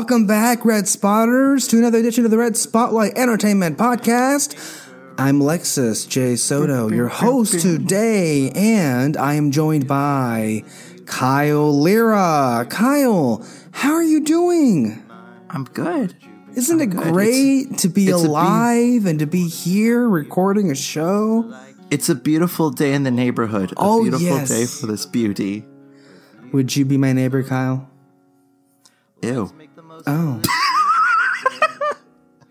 [0.00, 4.56] Welcome back, Red Spotters, to another edition of the Red Spotlight Entertainment Podcast.
[5.18, 6.36] I'm Alexis J.
[6.36, 10.64] Soto, your host today, and I am joined by
[11.04, 12.66] Kyle Lira.
[12.70, 15.04] Kyle, how are you doing?
[15.50, 16.16] I'm good.
[16.56, 17.12] Isn't I'm it good.
[17.12, 21.54] great to be it's a be- alive and to be here recording a show?
[21.90, 23.72] It's a beautiful day in the neighborhood.
[23.72, 24.48] A Oh, beautiful yes.
[24.48, 25.66] day for this beauty.
[26.54, 27.86] Would you be my neighbor, Kyle?
[29.22, 29.52] Ew.
[30.06, 30.40] Oh.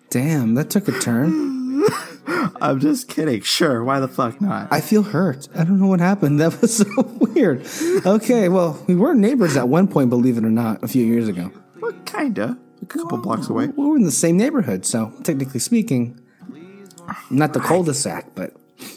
[0.10, 1.84] Damn, that took a turn.
[2.62, 3.42] I'm just kidding.
[3.42, 4.68] Sure, why the fuck not?
[4.72, 5.48] I feel hurt.
[5.56, 6.40] I don't know what happened.
[6.40, 6.86] That was so
[7.20, 7.66] weird.
[8.06, 11.28] Okay, well, we were neighbors at one point, believe it or not, a few years
[11.28, 11.52] ago.
[11.80, 12.58] well, kinda.
[12.82, 13.68] A couple blocks away.
[13.68, 16.20] We were in the same neighborhood, so technically speaking,
[17.30, 18.54] not the cul-de-sac, but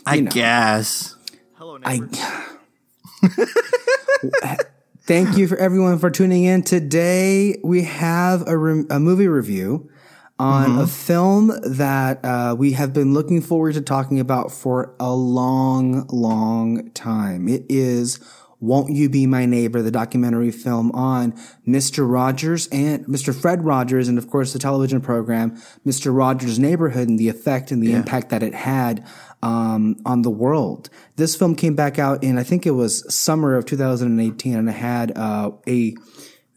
[0.07, 0.31] I know.
[0.31, 1.15] guess.
[1.57, 2.01] Hello, I.
[5.05, 6.63] Thank you for everyone for tuning in.
[6.63, 9.91] Today we have a, re- a movie review
[10.39, 15.13] on a film that uh, we have been looking forward to talking about for a
[15.13, 17.49] long, long time.
[17.49, 18.21] It is
[18.61, 21.35] "Won't You Be My Neighbor," the documentary film on
[21.67, 27.09] Mister Rogers and Mister Fred Rogers, and of course the television program Mister Rogers' Neighborhood,
[27.09, 29.05] and the effect and the impact that it had
[29.43, 30.89] um, on the world.
[31.17, 34.73] This film came back out in, I think it was summer of 2018, and it
[34.73, 35.95] had uh, a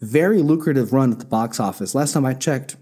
[0.00, 1.94] very lucrative run at the box office.
[1.94, 2.76] Last time I checked,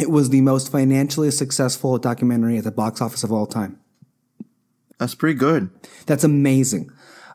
[0.00, 3.78] it was the most financially successful documentary at the box office of all time.
[4.98, 5.70] That's pretty good.
[6.06, 6.90] That's amazing.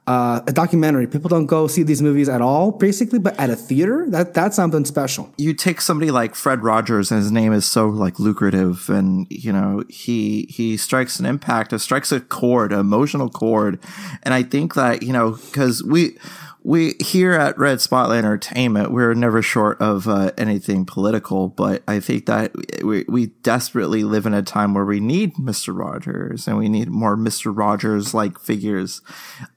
[0.07, 1.05] Uh, a documentary.
[1.05, 4.55] People don't go see these movies at all, basically, but at a theater, that that's
[4.55, 5.31] something special.
[5.37, 9.53] You take somebody like Fred Rogers, and his name is so like lucrative, and you
[9.53, 13.79] know he he strikes an impact, it strikes a chord, an emotional chord,
[14.23, 16.17] and I think that you know because we
[16.63, 21.99] we here at Red Spotlight Entertainment, we're never short of uh, anything political, but I
[21.99, 22.51] think that
[22.83, 26.89] we we desperately live in a time where we need Mister Rogers, and we need
[26.89, 29.01] more Mister Rogers like figures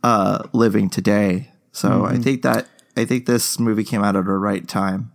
[0.03, 1.53] uh, living today.
[1.72, 5.12] So I think that I think this movie came out at the right time.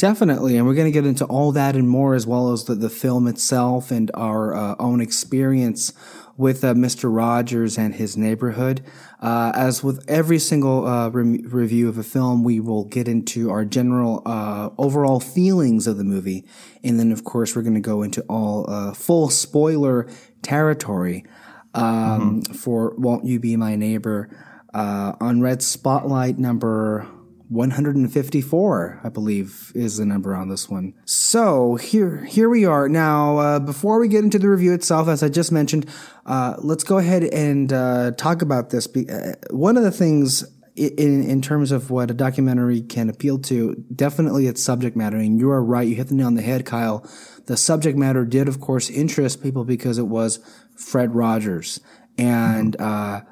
[0.00, 2.74] Definitely, and we're going to get into all that and more, as well as the,
[2.74, 5.92] the film itself and our uh, own experience
[6.38, 7.14] with uh, Mr.
[7.14, 8.80] Rogers and his neighborhood.
[9.20, 13.50] Uh, as with every single uh, re- review of a film, we will get into
[13.50, 16.46] our general uh, overall feelings of the movie,
[16.82, 20.08] and then, of course, we're going to go into all uh, full spoiler
[20.40, 21.26] territory
[21.74, 24.34] um, for "Won't You Be My Neighbor"
[24.72, 27.06] uh, on Red Spotlight number
[27.50, 30.94] 154, I believe, is the number on this one.
[31.04, 32.88] So here, here we are.
[32.88, 35.86] Now, uh, before we get into the review itself, as I just mentioned,
[36.26, 38.86] uh, let's go ahead and uh, talk about this.
[38.94, 40.44] Uh, one of the things
[40.76, 45.16] in in terms of what a documentary can appeal to, definitely its subject matter.
[45.16, 47.04] And you are right; you hit the nail on the head, Kyle.
[47.46, 50.38] The subject matter did, of course, interest people because it was
[50.76, 51.80] Fred Rogers
[52.16, 53.22] and uh,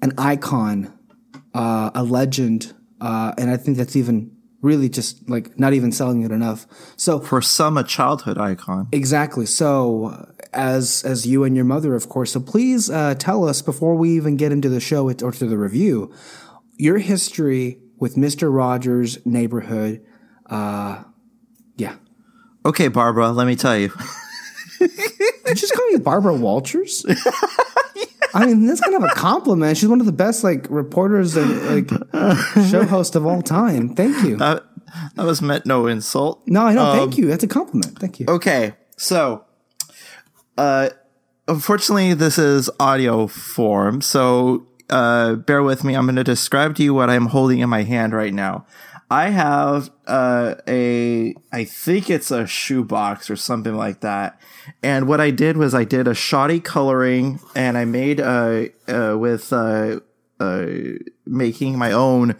[0.00, 0.98] an icon
[1.54, 6.22] uh, a legend, uh, and I think that's even really just like not even selling
[6.22, 6.66] it enough.
[6.96, 8.88] So For some, a childhood icon.
[8.92, 9.46] exactly.
[9.46, 12.32] So as as you and your mother, of course.
[12.32, 15.56] So please uh, tell us before we even get into the show or to the
[15.58, 16.12] review,
[16.76, 20.04] your history with Mister Rogers' neighborhood.
[20.46, 21.04] Uh,
[21.76, 21.96] yeah.
[22.64, 23.90] Okay, Barbara, let me tell you.
[24.78, 24.90] Did
[25.48, 27.04] you just call me Barbara Walters?
[28.34, 29.76] I mean, that's kind of a compliment.
[29.76, 31.90] She's one of the best like reporters and like
[32.70, 33.94] show host of all time.
[33.94, 34.36] Thank you.
[34.36, 34.64] That,
[35.14, 36.42] that was meant no insult.
[36.46, 36.92] No, I know.
[36.92, 37.26] thank you.
[37.26, 37.98] That's a compliment.
[37.98, 38.26] Thank you.
[38.28, 39.44] Okay, so,
[40.56, 40.90] uh,
[41.46, 45.94] unfortunately, this is audio form, so uh, bear with me.
[45.94, 48.66] I'm going to describe to you what I'm holding in my hand right now.
[49.10, 54.38] I have uh, a, I think it's a shoebox or something like that.
[54.82, 59.16] And what I did was I did a shoddy coloring, and I made uh, uh
[59.18, 60.00] with uh,
[60.40, 60.66] uh
[61.26, 62.36] making my own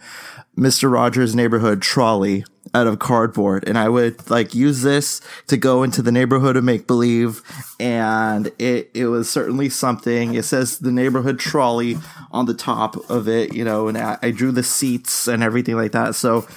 [0.55, 0.91] Mr.
[0.91, 2.43] Rogers neighborhood trolley
[2.73, 3.67] out of cardboard.
[3.67, 7.41] And I would like use this to go into the neighborhood of make believe.
[7.79, 10.35] And it, it was certainly something.
[10.35, 11.97] It says the neighborhood trolley
[12.31, 15.75] on the top of it, you know, and I, I drew the seats and everything
[15.75, 16.15] like that.
[16.15, 16.47] So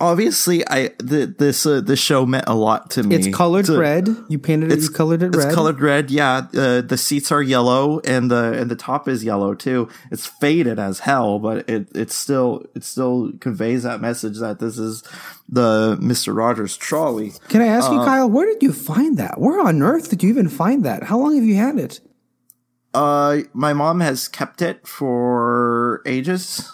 [0.00, 3.14] obviously I, the, this, uh, this show meant a lot to me.
[3.16, 4.08] It's colored To- red.
[4.28, 4.80] You painted it.
[4.80, 5.54] You colored it it's red.
[5.54, 6.10] colored red.
[6.10, 9.88] Yeah, uh, the seats are yellow, and the and the top is yellow too.
[10.10, 14.78] It's faded as hell, but it it still it still conveys that message that this
[14.78, 15.02] is
[15.48, 17.32] the Mister Rogers trolley.
[17.48, 18.28] Can I ask you, Uh, Kyle?
[18.30, 19.40] Where did you find that?
[19.40, 21.04] Where on earth did you even find that?
[21.04, 22.00] How long have you had it?
[22.92, 26.70] Uh, my mom has kept it for ages,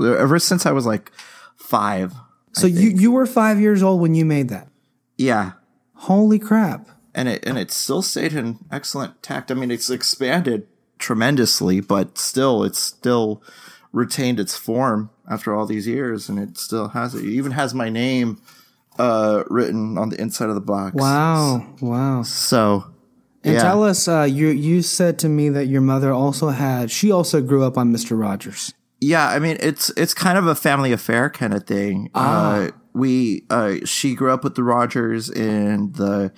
[0.00, 1.12] ever since I was like
[1.56, 2.14] five.
[2.60, 4.68] So you you were five years old when you made that.
[5.16, 5.52] Yeah,
[5.94, 6.88] Holy crap!
[7.14, 9.50] and it and it still stayed in excellent tact.
[9.50, 10.68] I mean, it's expanded
[10.98, 13.42] tremendously, but still, it's still
[13.92, 17.24] retained its form after all these years, and it still has it.
[17.24, 18.40] it even has my name
[18.98, 20.94] uh, written on the inside of the box.
[20.94, 22.22] Wow, wow.
[22.22, 22.84] So,
[23.44, 23.62] And yeah.
[23.62, 26.90] tell us, uh, you you said to me that your mother also had.
[26.90, 28.74] She also grew up on Mister Rogers.
[29.00, 32.10] Yeah, I mean it's it's kind of a family affair kind of thing.
[32.14, 36.32] Uh, we uh, she grew up with the Rogers in the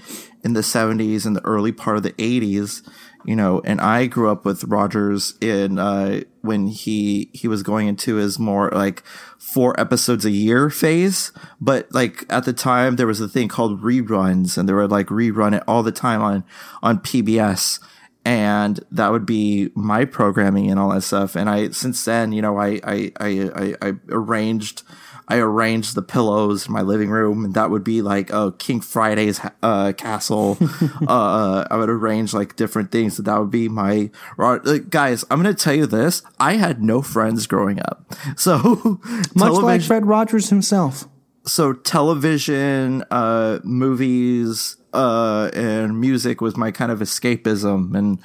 [0.45, 2.83] in the seventies and the early part of the eighties,
[3.25, 7.89] you know, and I grew up with Rogers in uh, when he he was going
[7.89, 9.03] into his more like
[9.39, 11.33] four episodes a year phase.
[11.63, 15.07] But like at the time there was a thing called reruns, and they would like
[15.07, 16.45] rerun it all the time on
[16.83, 17.81] on PBS
[18.25, 21.37] and that would be my programming and all that stuff.
[21.37, 24.83] And I, since then, you know, I, I, I, I, I arranged,
[25.27, 28.81] I arranged the pillows in my living room, and that would be like, oh, King
[28.81, 30.59] Friday's uh, castle.
[31.09, 33.17] uh, I would arrange like different things.
[33.17, 35.25] So that would be my like, guys.
[35.31, 39.01] I'm gonna tell you this: I had no friends growing up, so
[39.35, 41.07] Much like Fred Rogers himself.
[41.47, 48.19] so television, uh, movies, uh, and music was my kind of escapism and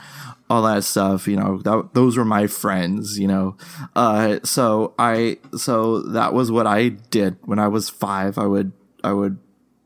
[0.50, 1.28] all that stuff.
[1.28, 3.20] You know, that, those were my friends.
[3.20, 3.58] You know,
[3.96, 8.38] uh, so I, so that was what I did when I was five.
[8.38, 8.72] I would,
[9.04, 9.40] I would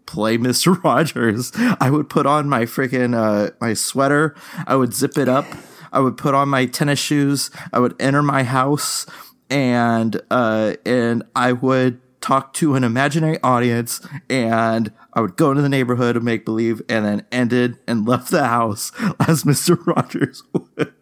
[0.05, 0.81] play Mr.
[0.83, 1.51] Rogers.
[1.79, 4.35] I would put on my freaking, uh, my sweater.
[4.67, 5.45] I would zip it up.
[5.91, 7.49] I would put on my tennis shoes.
[7.73, 9.05] I would enter my house
[9.49, 11.99] and, uh, and I would
[12.29, 16.79] talk to an imaginary audience and I would go into the neighborhood and make believe
[16.87, 19.75] and then ended and left the house as Mr.
[19.83, 20.93] Rogers would.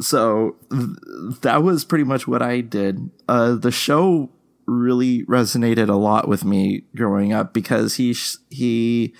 [0.00, 3.10] so th- that was pretty much what I did.
[3.28, 4.30] Uh, the show
[4.64, 9.12] really resonated a lot with me growing up because he, sh- he,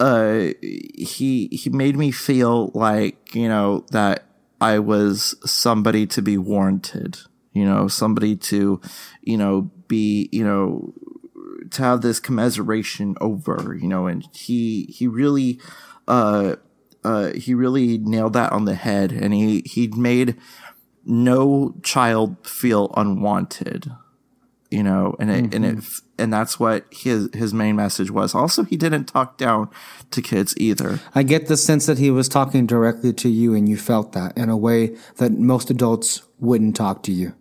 [0.00, 4.24] uh, he, he made me feel like, you know, that
[4.62, 7.18] I was somebody to be warranted,
[7.58, 8.80] you know, somebody to,
[9.22, 10.94] you know, be, you know,
[11.70, 15.60] to have this commiseration over, you know, and he, he really,
[16.06, 16.54] uh,
[17.02, 20.36] uh, he really nailed that on the head and he, he made
[21.04, 23.90] no child feel unwanted,
[24.70, 25.84] you know, and it, and it,
[26.18, 28.34] and that's what his, his main message was.
[28.34, 29.68] Also, he didn't talk down
[30.10, 31.00] to kids either.
[31.14, 34.36] I get the sense that he was talking directly to you, and you felt that
[34.36, 37.34] in a way that most adults wouldn't talk to you.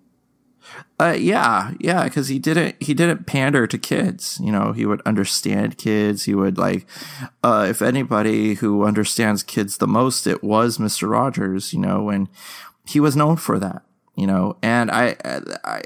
[1.00, 4.40] Uh, yeah, yeah, because he didn't he didn't pander to kids.
[4.42, 6.24] You know, he would understand kids.
[6.24, 6.88] He would like,
[7.44, 11.72] uh, if anybody who understands kids the most, it was Mister Rogers.
[11.72, 12.28] You know, and
[12.86, 13.84] he was known for that.
[14.16, 15.16] You know, and I,
[15.64, 15.84] I,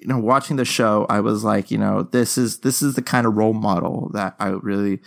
[0.00, 3.02] you know, watching the show, I was like, you know, this is this is the
[3.02, 5.00] kind of role model that I really,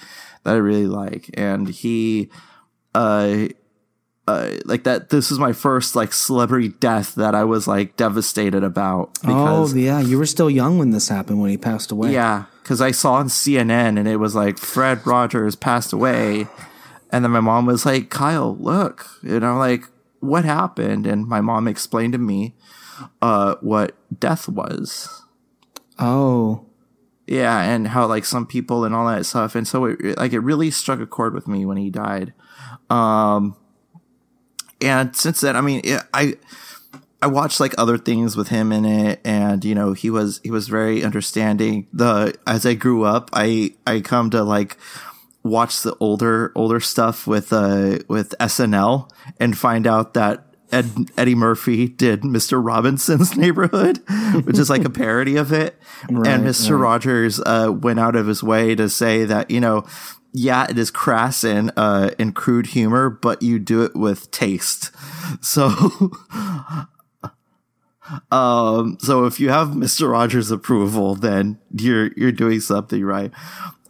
[0.43, 2.29] that I really like, and he,
[2.93, 3.47] uh
[4.27, 8.63] uh, like that this is my first like celebrity death that I was like devastated
[8.63, 9.99] about because oh, yeah.
[10.01, 12.11] You were still young when this happened, when he passed away.
[12.11, 16.47] yeah because I saw on CNN and it was like Fred Rogers passed away
[17.09, 19.83] and then my mom was like Kyle look And I'm like
[20.19, 22.53] what happened and my mom explained to me
[23.21, 25.23] uh what death was
[25.99, 26.65] Oh.
[27.25, 30.39] yeah and how like some people and all that stuff and so it like it
[30.39, 32.33] really struck a chord with me when he died
[32.89, 33.55] um
[34.81, 36.35] and since then i mean it, i
[37.21, 40.51] i watched like other things with him in it and you know he was he
[40.51, 44.77] was very understanding the as i grew up i i come to like
[45.43, 51.35] watch the older older stuff with uh with snl and find out that Ed, Eddie
[51.35, 52.63] Murphy did Mr.
[52.63, 54.01] Robinson's Neighborhood,
[54.43, 55.79] which is like a parody of it.
[56.09, 56.79] Right, and Mr.
[56.79, 59.85] Rogers uh, went out of his way to say that, you know,
[60.33, 64.91] yeah, it is crass and uh, and crude humor, but you do it with taste.
[65.41, 65.67] So,
[68.31, 70.09] um, so if you have Mr.
[70.09, 73.31] Rogers' approval, then you're you're doing something right.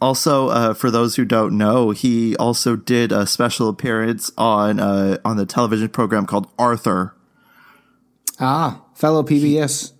[0.00, 5.18] Also, uh, for those who don't know, he also did a special appearance on uh,
[5.24, 7.14] on the television program called Arthur.
[8.40, 9.92] Ah, fellow PBS.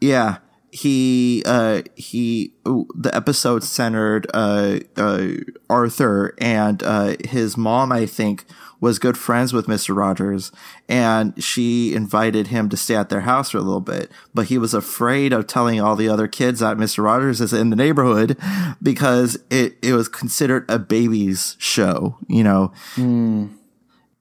[0.00, 0.38] Yeah,
[0.72, 5.28] he uh he the episode centered uh uh
[5.70, 8.44] Arthur and uh his mom I think
[8.78, 9.96] was good friends with Mr.
[9.96, 10.52] Rogers
[10.88, 14.58] and she invited him to stay at their house for a little bit but he
[14.58, 17.02] was afraid of telling all the other kids that Mr.
[17.02, 18.36] Rogers is in the neighborhood
[18.82, 22.72] because it it was considered a baby's show you know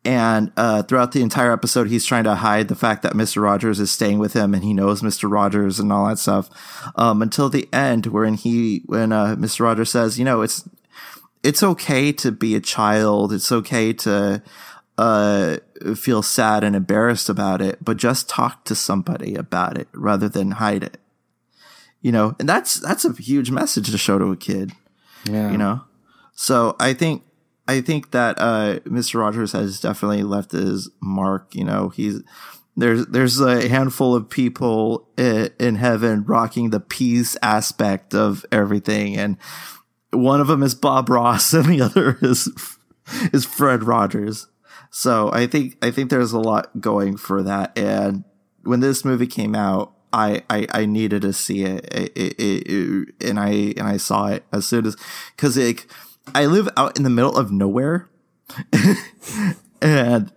[0.05, 3.41] and uh, throughout the entire episode, he's trying to hide the fact that Mr.
[3.41, 5.29] Rogers is staying with him, and he knows Mr.
[5.29, 6.49] Rogers and all that stuff.
[6.95, 9.61] Um, until the end, when he, when uh, Mr.
[9.61, 10.67] Rogers says, you know, it's
[11.43, 13.31] it's okay to be a child.
[13.31, 14.41] It's okay to
[14.97, 15.57] uh,
[15.95, 20.51] feel sad and embarrassed about it, but just talk to somebody about it rather than
[20.51, 20.97] hide it.
[22.01, 24.71] You know, and that's that's a huge message to show to a kid.
[25.29, 25.51] Yeah.
[25.51, 25.81] You know,
[26.33, 27.23] so I think
[27.67, 29.19] I think that uh, Mr.
[29.19, 31.55] Rogers has definitely left his mark.
[31.55, 32.21] You know, he's
[32.77, 39.37] there's there's a handful of people in, heaven rocking the peace aspect of everything, and
[40.11, 42.49] one of them is Bob Ross, and the other is
[43.33, 44.47] is Fred Rogers.
[44.91, 47.77] So I think I think there's a lot going for that.
[47.77, 48.23] And
[48.63, 51.85] when this movie came out, I I, I needed to see it.
[51.93, 54.95] It, it, it, and I and I saw it as soon as
[55.35, 55.87] because like
[56.33, 58.09] I live out in the middle of nowhere,
[59.81, 60.31] and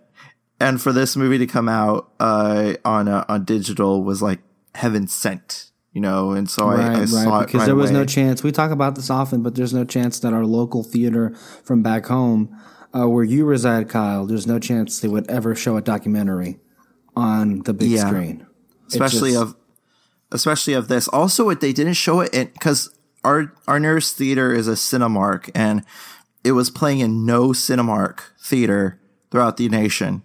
[0.59, 4.39] and for this movie to come out uh, on uh, on digital was like
[4.75, 6.31] heaven sent, you know.
[6.31, 7.99] And so I, I saw it because right there was away.
[7.99, 8.43] no chance.
[8.43, 12.05] We talk about this often, but there's no chance that our local theater from back
[12.05, 12.55] home,
[12.93, 16.59] uh, where you reside, Kyle, there's no chance they would ever show a documentary
[17.15, 18.07] on the big Yeah.
[18.07, 18.45] screen.
[18.87, 19.55] Especially just- of
[20.31, 21.07] especially of this.
[21.07, 22.89] Also, it they didn't show it because
[23.23, 25.83] our our nearest theater is a Cinemark, and
[26.43, 28.99] it was playing in no Cinemark theater
[29.31, 30.23] throughout the nation.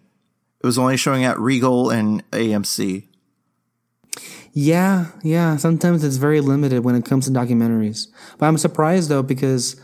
[0.63, 3.09] It was only showing at Regal and AMC.
[4.53, 5.57] Yeah, yeah.
[5.57, 8.07] Sometimes it's very limited when it comes to documentaries.
[8.39, 9.81] But I'm surprised though because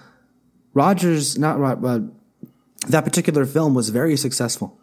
[0.72, 2.02] Rogers, not Rod, but
[2.88, 4.78] that particular film was very successful.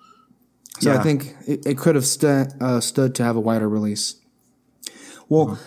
[0.80, 4.16] So I think it, it could have stu- uh, stood to have a wider release.
[5.28, 5.58] Well,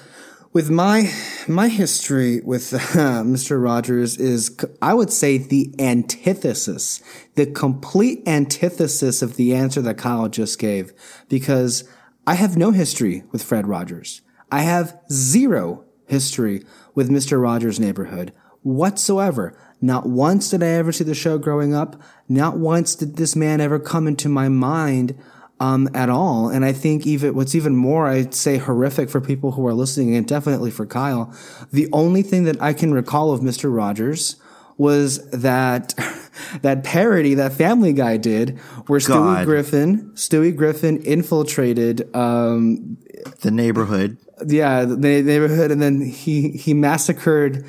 [0.52, 1.12] with my
[1.46, 3.62] my history with uh, Mr.
[3.62, 7.02] Rogers is, I would say, the antithesis,
[7.34, 10.92] the complete antithesis of the answer that Kyle just gave,
[11.28, 11.88] because
[12.26, 14.22] I have no history with Fred Rogers.
[14.52, 16.64] I have zero history
[16.94, 17.40] with Mr.
[17.40, 19.56] Rogers' Neighborhood whatsoever.
[19.80, 22.00] Not once did I ever see the show growing up.
[22.28, 25.16] Not once did this man ever come into my mind
[25.60, 26.48] um, at all.
[26.48, 30.16] And I think even what's even more, I'd say horrific for people who are listening,
[30.16, 31.32] and definitely for Kyle.
[31.70, 34.36] The only thing that I can recall of Mister Rogers
[34.78, 35.94] was that
[36.62, 42.96] that parody that Family Guy did, where Stewie Griffin, Stewie Griffin infiltrated um,
[43.42, 44.16] The neighborhood.
[44.46, 47.66] yeah, the neighborhood, and then he he massacred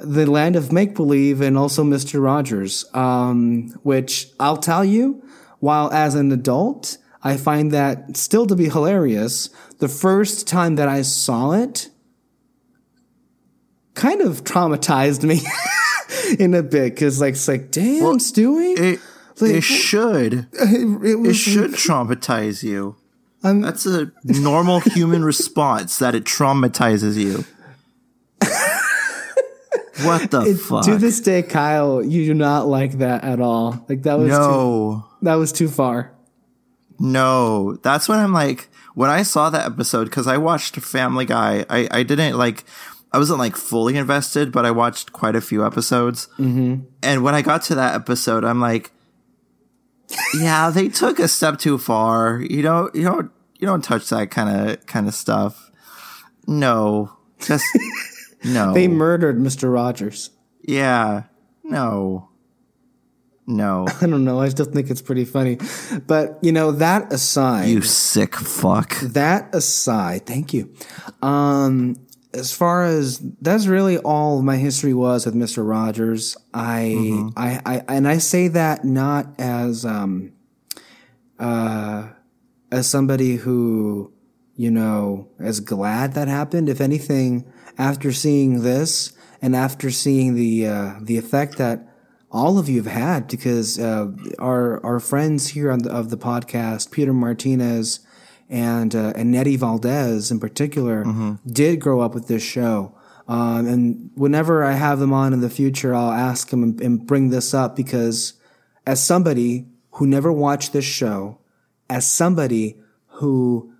[0.00, 2.84] the land of make believe and also Mister Rogers.
[2.94, 5.22] Um, which I'll tell you,
[5.60, 9.50] while as an adult, I find that still to be hilarious.
[9.78, 11.88] The first time that I saw it,
[13.94, 15.40] kind of traumatized me
[16.38, 19.00] in a bit because like it's like damn Stewie, It
[19.40, 22.96] Like, it should it, it was should traumatize you.
[23.42, 27.44] That's a normal human response that it traumatizes you.
[30.04, 30.84] what the fuck?
[30.84, 33.84] to this day, Kyle, you do not like that at all.
[33.88, 35.06] Like that was too, no.
[35.22, 36.12] that was too far.
[36.98, 41.64] No, that's when I'm like, when I saw that episode, because I watched Family Guy,
[41.70, 42.64] I, I didn't like,
[43.12, 46.28] I wasn't like fully invested, but I watched quite a few episodes.
[46.38, 46.84] Mm-hmm.
[47.02, 48.90] And when I got to that episode, I'm like,
[50.38, 52.40] yeah, they took a step too far.
[52.40, 55.70] You don't, you don't, you don't touch that kind of kind of stuff.
[56.46, 57.64] No, just
[58.44, 58.72] no.
[58.72, 59.72] They murdered Mr.
[59.72, 60.30] Rogers.
[60.62, 61.24] yeah,
[61.62, 62.27] no,
[63.48, 63.86] no.
[64.00, 64.38] I don't know.
[64.40, 65.58] I still think it's pretty funny.
[66.06, 68.96] But, you know, that aside, You sick fuck.
[69.00, 70.72] that aside, thank you.
[71.22, 71.96] Um,
[72.34, 75.66] as far as that's really all my history was with Mr.
[75.66, 76.36] Rogers.
[76.52, 80.34] I, I, I, and I say that not as, um,
[81.38, 82.10] uh,
[82.70, 84.12] as somebody who,
[84.56, 86.68] you know, is glad that happened.
[86.68, 91.87] If anything, after seeing this and after seeing the, uh, the effect that
[92.30, 96.18] all of you have had because uh, our our friends here on the, of the
[96.18, 98.00] podcast, Peter Martinez
[98.48, 101.04] and uh, and Nettie Valdez in particular,
[101.46, 102.94] did grow up with this show.
[103.26, 107.06] Um, and whenever I have them on in the future, I'll ask them and, and
[107.06, 108.34] bring this up because,
[108.86, 111.38] as somebody who never watched this show,
[111.90, 113.72] as somebody who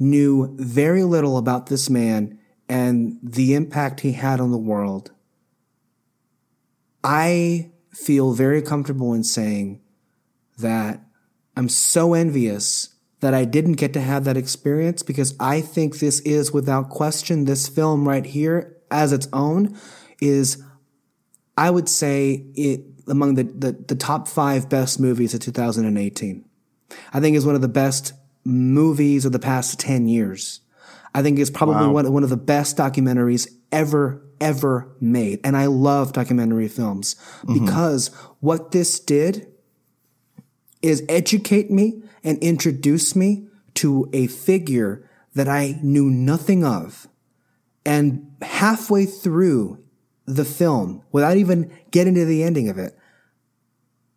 [0.00, 2.38] knew very little about this man
[2.68, 5.12] and the impact he had on the world,
[7.04, 9.80] I feel very comfortable in saying
[10.58, 11.00] that
[11.56, 16.20] I'm so envious that I didn't get to have that experience because I think this
[16.20, 19.76] is without question, this film right here as its own
[20.20, 20.62] is,
[21.56, 26.44] I would say it among the, the, the top five best movies of 2018.
[27.12, 28.12] I think it's one of the best
[28.44, 30.60] movies of the past 10 years.
[31.14, 31.92] I think it's probably wow.
[31.92, 35.40] one, one of the best documentaries ever, ever made.
[35.44, 37.64] And I love documentary films mm-hmm.
[37.64, 38.08] because
[38.40, 39.48] what this did
[40.82, 47.08] is educate me and introduce me to a figure that I knew nothing of.
[47.84, 49.82] And halfway through
[50.26, 52.96] the film, without even getting to the ending of it,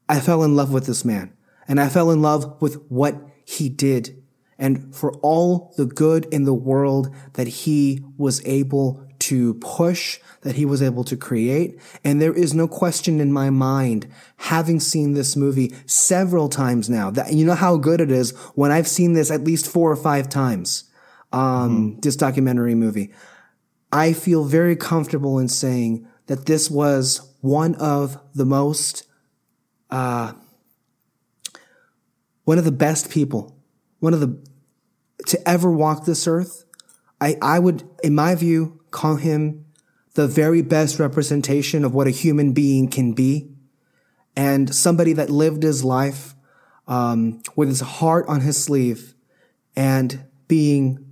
[0.09, 1.33] I fell in love with this man.
[1.67, 4.21] And I fell in love with what he did
[4.61, 10.55] and for all the good in the world that he was able to push, that
[10.55, 11.79] he was able to create.
[12.03, 17.11] And there is no question in my mind, having seen this movie several times now,
[17.11, 19.95] that you know how good it is when I've seen this at least four or
[19.95, 20.83] five times,
[21.31, 21.99] um, mm-hmm.
[22.01, 23.13] this documentary movie.
[23.89, 29.07] I feel very comfortable in saying that this was one of the most,
[29.91, 30.33] uh,
[32.43, 33.55] one of the best people,
[33.99, 34.37] one of the,
[35.27, 36.65] to ever walk this earth.
[37.21, 39.65] I, I would, in my view, call him
[40.13, 43.49] the very best representation of what a human being can be
[44.35, 46.35] and somebody that lived his life
[46.87, 49.13] um, with his heart on his sleeve
[49.75, 51.05] and being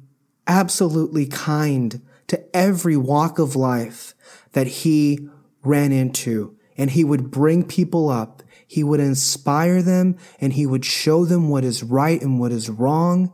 [0.47, 4.13] absolutely kind to every walk of life
[4.53, 5.29] that he
[5.63, 6.55] ran into.
[6.77, 8.41] And he would bring people up.
[8.65, 12.69] He would inspire them and he would show them what is right and what is
[12.69, 13.33] wrong.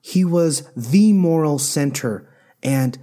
[0.00, 2.28] He was the moral center.
[2.62, 2.98] And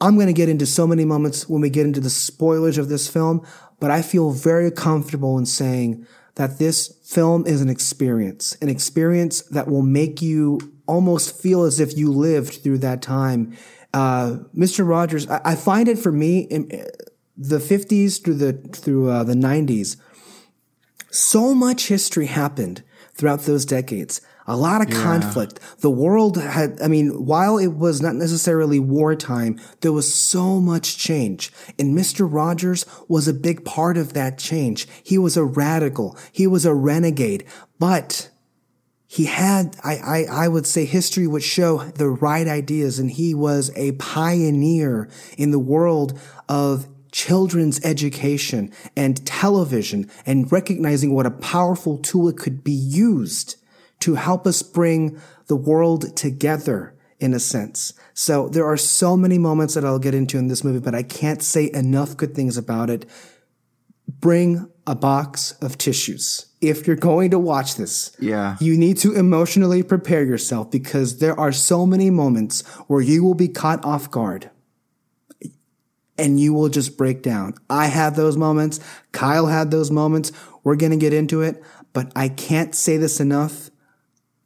[0.00, 2.88] I'm going to get into so many moments when we get into the spoilers of
[2.88, 3.46] this film,
[3.80, 9.42] but I feel very comfortable in saying that this film is an experience, an experience
[9.42, 13.56] that will make you almost feel as if you lived through that time.
[13.92, 14.86] Uh, Mr.
[14.86, 16.68] Rogers, I, I, find it for me in
[17.36, 19.96] the 50s through the through uh, the 90s.
[21.10, 22.82] So much history happened
[23.14, 25.02] throughout those decades a lot of yeah.
[25.02, 25.60] conflict.
[25.80, 30.98] The world had, I mean, while it was not necessarily wartime, there was so much
[30.98, 31.50] change.
[31.78, 32.30] And Mr.
[32.30, 34.86] Rogers was a big part of that change.
[35.02, 36.16] He was a radical.
[36.32, 37.44] He was a renegade,
[37.78, 38.30] but
[39.06, 43.34] he had, I, I, I would say history would show the right ideas and he
[43.34, 51.30] was a pioneer in the world of children's education and television and recognizing what a
[51.30, 53.54] powerful tool it could be used
[54.04, 57.94] to help us bring the world together in a sense.
[58.12, 61.02] So there are so many moments that I'll get into in this movie, but I
[61.02, 63.06] can't say enough good things about it.
[64.06, 66.46] Bring a box of tissues.
[66.60, 71.38] If you're going to watch this, yeah, you need to emotionally prepare yourself because there
[71.40, 74.50] are so many moments where you will be caught off guard
[76.18, 77.54] and you will just break down.
[77.70, 78.80] I had those moments.
[79.12, 80.30] Kyle had those moments.
[80.62, 81.62] We're going to get into it,
[81.94, 83.70] but I can't say this enough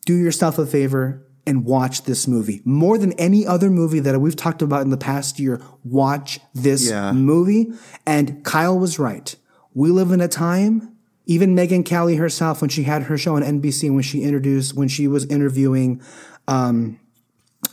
[0.09, 2.63] do yourself a favor and watch this movie.
[2.65, 6.89] More than any other movie that we've talked about in the past year, watch this
[6.89, 7.13] yeah.
[7.13, 7.73] movie.
[8.07, 9.37] And Kyle was right.
[9.75, 13.43] We live in a time, even Megyn Kelly herself, when she had her show on
[13.43, 16.01] NBC, when she introduced, when she was interviewing,
[16.47, 16.99] um,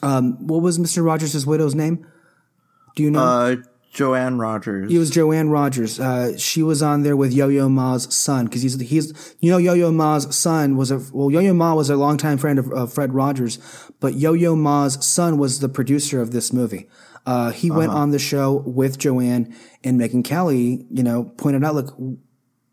[0.03, 1.05] um, what was Mr.
[1.05, 2.05] Rogers' widow's name?
[2.97, 3.23] Do you know?
[3.23, 3.55] Uh,
[3.95, 4.91] Joanne Rogers.
[4.91, 6.01] It was Joanne Rogers.
[6.01, 9.89] Uh, she was on there with Yo-Yo Ma's son because he's he's you know Yo-Yo
[9.89, 13.57] Ma's son was a well Yo-Yo Ma was a longtime friend of, of Fred Rogers,
[14.01, 16.89] but Yo-Yo Ma's son was the producer of this movie.
[17.25, 17.79] Uh, he uh-huh.
[17.79, 20.85] went on the show with Joanne and Megyn Kelly.
[20.91, 21.95] You know, pointed out, look,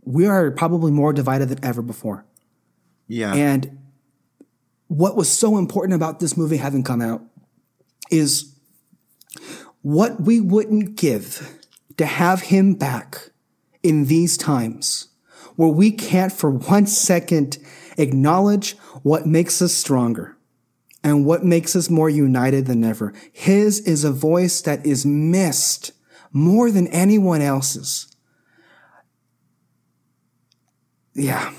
[0.04, 2.26] we are probably more divided than ever before.
[3.06, 3.78] Yeah, and
[4.88, 7.22] what was so important about this movie having come out
[8.10, 8.51] is
[9.82, 11.58] what we wouldn't give
[11.96, 13.30] to have him back
[13.82, 15.08] in these times
[15.56, 17.58] where we can't for one second
[17.98, 20.36] acknowledge what makes us stronger
[21.04, 23.12] and what makes us more united than ever.
[23.32, 25.92] His is a voice that is missed
[26.32, 28.06] more than anyone else's.
[31.14, 31.52] Yeah.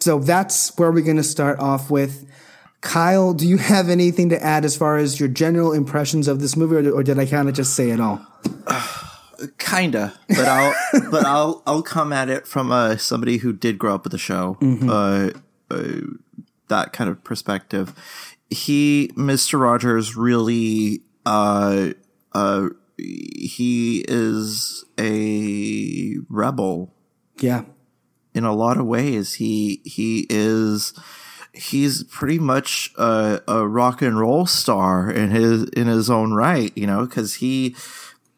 [0.00, 2.26] So that's where we're going to start off with.
[2.80, 6.56] Kyle, do you have anything to add as far as your general impressions of this
[6.56, 8.24] movie, or, or did I kind of just say it all?
[9.58, 10.74] kinda, but I'll
[11.10, 14.18] but I'll I'll come at it from uh, somebody who did grow up with the
[14.18, 14.88] show, mm-hmm.
[14.88, 15.30] uh,
[15.70, 16.16] uh,
[16.68, 17.92] that kind of perspective.
[18.50, 21.90] He, Mister Rogers, really, uh,
[22.32, 26.94] uh, he is a rebel.
[27.40, 27.64] Yeah,
[28.34, 30.94] in a lot of ways, he he is
[31.58, 36.72] he's pretty much a, a rock and roll star in his in his own right,
[36.76, 37.74] you know, because he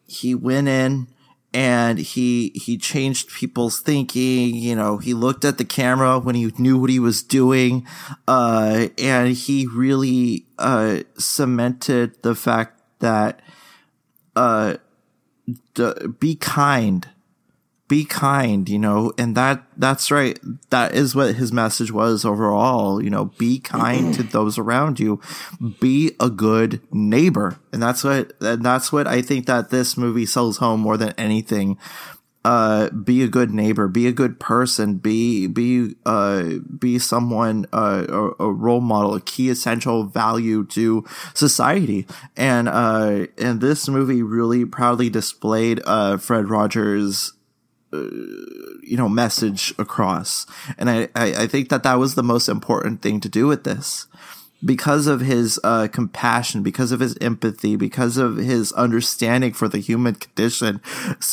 [0.07, 1.07] he went in
[1.53, 6.53] and he he changed people's thinking you know he looked at the camera when he
[6.59, 7.85] knew what he was doing
[8.29, 13.41] uh and he really uh cemented the fact that
[14.37, 14.77] uh
[15.75, 17.09] d- be kind
[17.91, 20.39] be kind, you know, and that, that's right.
[20.71, 25.21] That is what his message was overall, you know, be kind to those around you,
[25.81, 27.59] be a good neighbor.
[27.73, 31.15] And that's what, and that's what I think that this movie sells home more than
[31.19, 31.79] anything.
[32.45, 36.45] Uh, be a good neighbor, be a good person, be, be, uh,
[36.79, 42.07] be someone, uh, a, a role model, a key essential value to society.
[42.37, 47.33] And, uh, and this movie really proudly displayed, uh, Fred Rogers'
[47.93, 50.47] you know, message across.
[50.79, 53.65] And I, I, I, think that that was the most important thing to do with
[53.65, 54.07] this.
[54.63, 59.79] Because of his uh, compassion, because of his empathy, because of his understanding for the
[59.79, 60.83] human condition,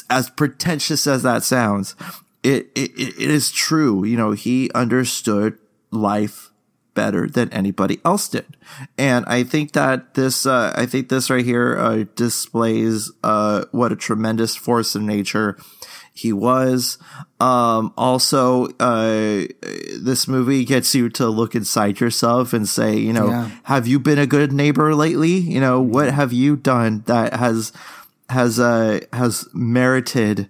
[0.09, 1.95] as pretentious as that sounds,
[2.41, 4.05] it, it, it is true.
[4.05, 5.57] You know, he understood
[5.91, 6.51] life
[6.93, 8.57] better than anybody else did.
[8.97, 13.91] And I think that this, uh, I think this right here, uh, displays, uh, what
[13.91, 15.57] a tremendous force of nature
[16.17, 16.97] he was.
[17.39, 19.45] Um, also, uh,
[19.99, 23.49] this movie gets you to look inside yourself and say, you know, yeah.
[23.63, 25.37] have you been a good neighbor lately?
[25.37, 27.71] You know, what have you done that has,
[28.29, 30.49] has, uh, has merited,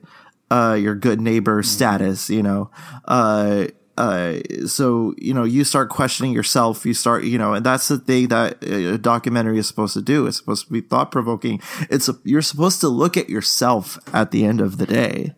[0.50, 2.72] uh, your good neighbor status, you know?
[3.06, 7.88] Uh, uh, so you know you start questioning yourself you start you know and that's
[7.88, 10.28] the thing that a documentary is supposed to do.
[10.28, 14.32] It's supposed to be thought provoking it's a, you're supposed to look at yourself at
[14.32, 15.34] the end of the day.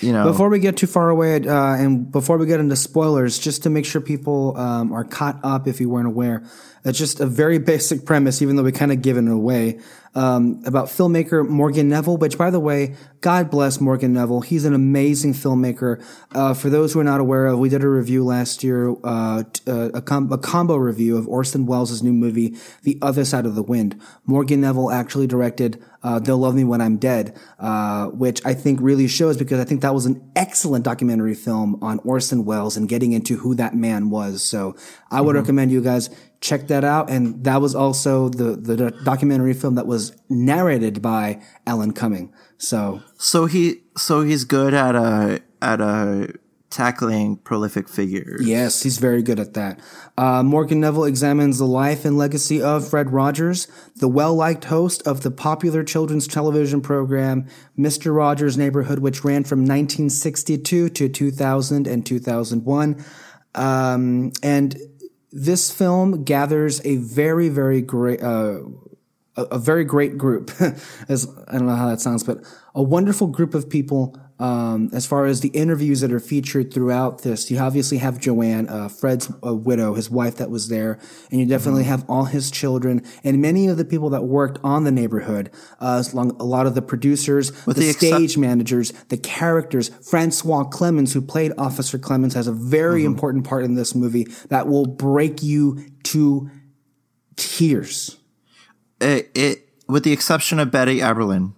[0.00, 0.24] You know?
[0.24, 3.70] Before we get too far away uh, and before we get into spoilers just to
[3.70, 6.44] make sure people um, are caught up if you weren't aware
[6.84, 9.78] it's just a very basic premise even though we kind of given it away
[10.14, 14.42] um, about filmmaker Morgan Neville, which, by the way, God bless Morgan Neville.
[14.42, 16.04] He's an amazing filmmaker.
[16.32, 19.42] Uh, for those who are not aware of, we did a review last year, uh,
[19.66, 23.54] uh, a, com- a, combo review of Orson Welles' new movie, The Other Side of
[23.54, 24.00] the Wind.
[24.24, 28.78] Morgan Neville actually directed uh, They'll Love Me When I'm Dead, uh, which I think
[28.82, 32.88] really shows because I think that was an excellent documentary film on Orson Welles and
[32.88, 34.44] getting into who that man was.
[34.44, 34.76] So
[35.10, 35.42] I would mm-hmm.
[35.42, 37.10] recommend you guys check that out.
[37.10, 42.32] And that was also the, the documentary film that was narrated by Alan Cumming.
[42.58, 46.34] So, so he, so he's good at a, at a
[46.74, 48.44] tackling prolific figures.
[48.44, 49.78] Yes, he's very good at that.
[50.18, 55.22] Uh, Morgan Neville examines the life and legacy of Fred Rogers, the well-liked host of
[55.22, 57.46] the popular children's television program
[57.78, 58.14] Mr.
[58.14, 63.04] Rogers' Neighborhood, which ran from 1962 to 2000 and 2001.
[63.54, 64.76] Um, and
[65.34, 68.60] this film gathers a very, very great, uh,
[69.36, 70.52] a, a, very great group.
[71.08, 75.06] As I don't know how that sounds, but a wonderful group of people um, as
[75.06, 79.32] far as the interviews that are featured throughout this, you obviously have Joanne, uh, Fred's
[79.46, 80.98] uh, widow, his wife that was there,
[81.30, 81.90] and you definitely mm-hmm.
[81.90, 85.50] have all his children and many of the people that worked on the neighborhood.
[85.78, 89.90] Uh, a lot of the producers, With the, the stage managers, the characters.
[90.08, 93.12] Francois Clemmons, who played Officer Clemmons, has a very mm-hmm.
[93.12, 96.50] important part in this movie that will break you to
[97.36, 98.16] tears.
[99.00, 101.54] It, it with the exception of Betty Aberlin.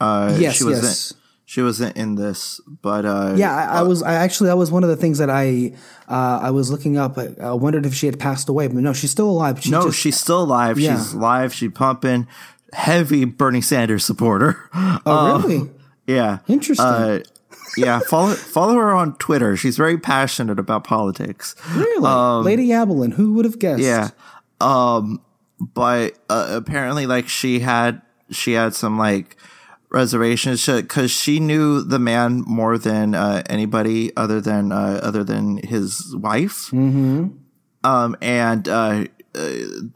[0.00, 1.10] Uh, yes, she was yes.
[1.12, 1.21] In,
[1.52, 4.02] she wasn't in this, but uh, yeah, I, I uh, was.
[4.02, 5.74] I actually that was one of the things that I
[6.08, 7.18] uh, I was looking up.
[7.18, 9.62] I wondered if she had passed away, but no, she's still alive.
[9.62, 10.78] She no, just, she's still alive.
[10.78, 10.96] Yeah.
[10.96, 11.52] She's alive.
[11.52, 12.26] She's pumping.
[12.72, 14.70] Heavy Bernie Sanders supporter.
[14.72, 15.70] Oh, um, really?
[16.06, 16.38] Yeah.
[16.48, 16.86] Interesting.
[16.86, 17.18] Uh,
[17.76, 19.54] yeah, follow follow her on Twitter.
[19.54, 21.54] She's very passionate about politics.
[21.74, 23.12] Really, um, Lady Aberlin.
[23.12, 23.82] Who would have guessed?
[23.82, 24.08] Yeah.
[24.58, 25.20] Um,
[25.60, 29.36] but uh, apparently, like she had she had some like
[29.92, 35.58] reservations because she knew the man more than uh, anybody other than uh, other than
[35.58, 36.70] his wife.
[36.70, 37.28] Mm-hmm.
[37.84, 39.50] Um, and uh, uh,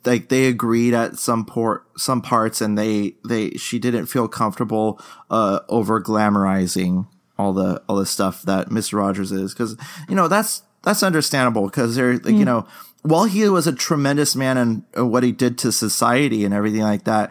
[0.05, 5.01] like they agreed at some port some parts, and they they she didn't feel comfortable
[5.31, 7.07] uh, over glamorizing
[7.39, 8.95] all the all the stuff that Mr.
[8.95, 9.77] Rogers is because
[10.09, 12.39] you know that's that's understandable because they're like mm.
[12.39, 12.67] you know
[13.03, 17.05] while he was a tremendous man and what he did to society and everything like
[17.05, 17.31] that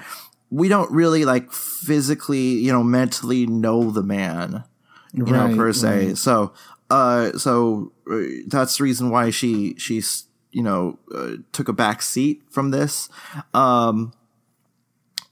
[0.55, 4.63] we don't really like physically, you know, mentally know the man,
[5.11, 6.07] you right, know, per se.
[6.07, 6.17] Right.
[6.17, 6.53] So,
[6.89, 12.01] uh, so uh, that's the reason why she, she's, you know, uh, took a back
[12.01, 13.09] seat from this.
[13.53, 14.13] Um,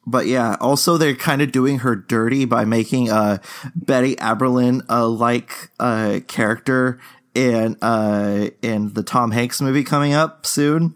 [0.05, 3.37] but yeah, also they're kind of doing her dirty by making, uh,
[3.73, 6.99] Betty Aberlin, a like, uh, character
[7.33, 10.95] in, uh, in the Tom Hanks movie coming up soon.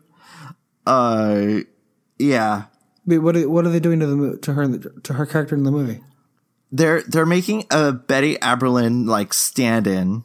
[0.85, 1.59] Uh,
[2.19, 2.65] yeah
[3.08, 5.63] Wait, what are, what are they doing to the to her to her character in
[5.63, 6.02] the movie?
[6.72, 10.24] they're they're making a Betty Aberlin like stand-in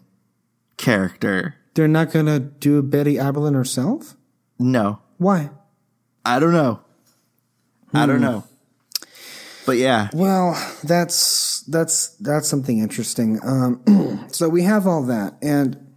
[0.77, 1.57] character.
[1.75, 4.17] They're not gonna do Betty Aberlin herself.
[4.59, 5.51] No, Why?
[6.25, 6.81] I don't know.
[7.95, 8.45] I don't know.
[9.67, 13.39] But yeah, Well, that's that's that's something interesting.
[13.45, 15.95] Um, so we have all that, and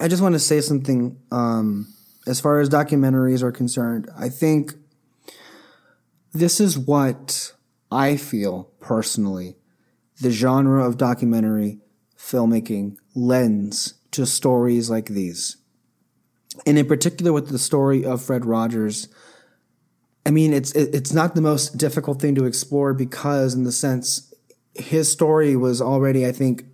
[0.00, 1.92] I just want to say something um,
[2.26, 4.08] as far as documentaries are concerned.
[4.18, 4.74] I think
[6.32, 7.52] this is what
[7.90, 9.56] I feel personally.
[10.20, 11.80] The genre of documentary
[12.16, 15.56] filmmaking lends to stories like these,
[16.66, 19.08] and in particular with the story of Fred Rogers.
[20.26, 24.32] I mean, it's it's not the most difficult thing to explore because, in the sense,
[24.74, 26.64] his story was already, I think,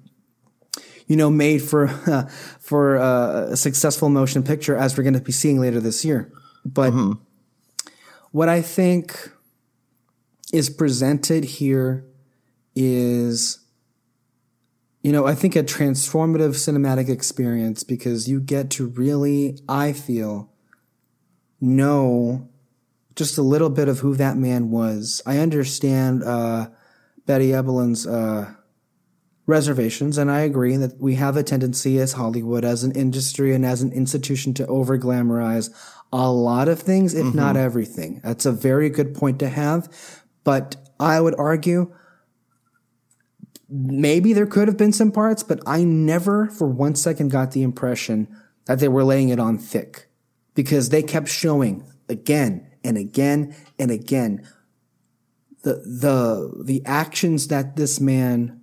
[1.07, 1.87] you know, made for
[2.61, 6.33] for uh, a successful motion picture, as we're going to be seeing later this year.
[6.65, 6.93] But
[8.33, 9.31] what I think
[10.53, 12.07] is presented here
[12.75, 13.59] is,
[15.03, 20.53] you know, I think a transformative cinematic experience because you get to really, I feel,
[21.61, 22.49] know
[23.15, 25.23] just a little bit of who that man was.
[25.27, 26.69] I understand uh,
[27.25, 28.53] Betty Aberlin's uh,
[29.47, 33.65] reservations, and I agree that we have a tendency as Hollywood, as an industry, and
[33.65, 35.71] as an institution to over glamorize
[36.13, 38.21] a lot of things, if not everything.
[38.23, 39.89] That's a very good point to have,
[40.47, 41.93] but I would argue
[43.69, 47.65] maybe there could have been some parts, but I never for one second got the
[47.65, 48.29] impression
[48.67, 50.09] that they were laying it on thick
[50.55, 54.47] because they kept showing again and again and again
[55.63, 58.61] the the the actions that this man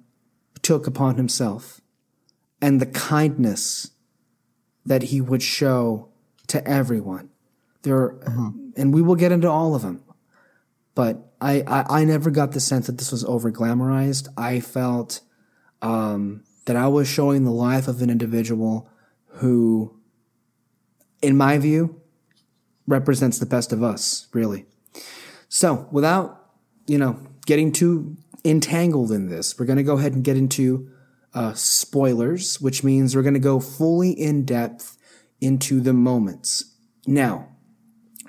[0.62, 1.82] took upon himself
[2.62, 3.92] and the kindness
[4.86, 6.08] that he would show
[6.48, 7.30] to everyone.
[7.82, 8.70] There, mm-hmm.
[8.78, 10.02] and we will get into all of them.
[10.96, 14.28] But I, I, I never got the sense that this was over glamorized.
[14.38, 15.22] I felt
[15.82, 18.90] um, that I was showing the life of an individual
[19.38, 20.00] who,
[21.22, 22.02] in my view,
[22.88, 24.66] represents the best of us, really.
[25.50, 26.52] So, without,
[26.88, 30.90] you know, getting too entangled in this, we're going to go ahead and get into
[31.34, 34.98] uh, spoilers, which means we're going to go fully in depth
[35.42, 36.76] into the moments.
[37.06, 37.50] Now,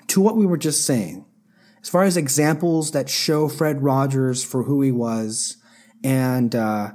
[0.07, 1.25] to what we were just saying,
[1.85, 5.57] as far as examples that show Fred Rogers for who he was,
[6.03, 6.93] and uh,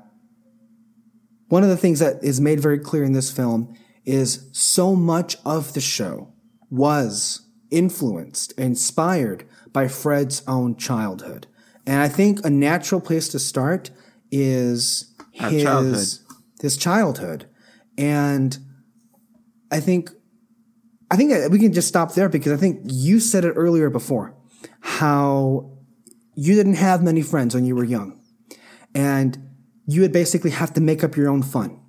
[1.47, 3.73] one of the things that is made very clear in this film
[4.05, 6.33] is so much of the show
[6.71, 11.47] was influenced, inspired by Fred's own childhood.
[11.87, 13.93] And I think a natural place to start
[14.33, 16.09] is Our his childhood.
[16.61, 17.47] his childhood.
[17.97, 18.59] And
[19.71, 20.11] I think
[21.13, 24.35] I think we can just stop there because I think you said it earlier before
[24.81, 25.79] how
[26.35, 28.21] you didn't have many friends when you were young.
[28.95, 29.51] And
[29.87, 31.81] you would basically have to make up your own fun.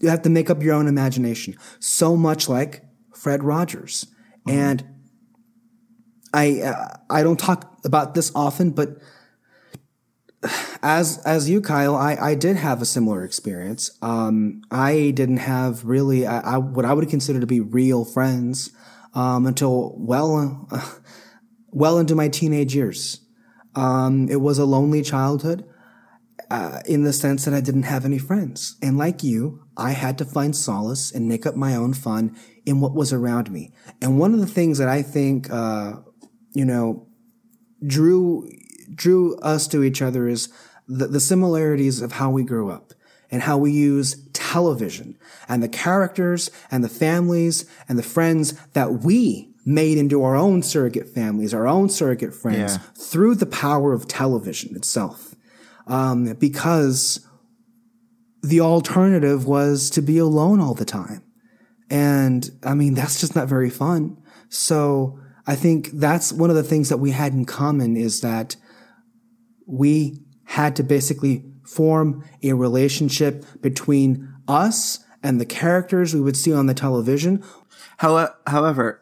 [0.00, 1.56] You have to make up your own imagination.
[1.80, 4.06] So much like Fred Rogers.
[4.46, 4.84] And
[6.32, 8.98] I uh, I don't talk about this often, but
[10.82, 13.90] as as you, Kyle, I, I did have a similar experience.
[14.02, 18.70] Um, I didn't have really I, I what I would consider to be real friends
[19.14, 20.88] um, until well uh,
[21.78, 23.20] well into my teenage years.
[23.74, 25.64] Um, it was a lonely childhood
[26.50, 30.18] uh, in the sense that I didn't have any friends, and like you, I had
[30.18, 32.36] to find solace and make up my own fun
[32.66, 33.72] in what was around me.
[34.02, 35.94] And one of the things that I think uh,
[36.52, 37.06] you know
[37.86, 38.48] drew
[38.94, 40.48] drew us to each other is
[40.88, 42.94] the, the similarities of how we grew up
[43.30, 49.04] and how we use television and the characters and the families and the friends that
[49.04, 52.78] we made into our own surrogate families, our own surrogate friends Yeah.
[52.96, 55.34] through the power of television itself.
[55.86, 57.20] Um, because
[58.42, 61.22] the alternative was to be alone all the time.
[61.90, 64.16] And I mean, that's just not very fun.
[64.48, 68.56] So I think that's one of the things that we had in common is that
[69.66, 76.52] we had to basically form a relationship between us and the characters we would see
[76.54, 77.42] on the television.
[77.98, 79.00] However,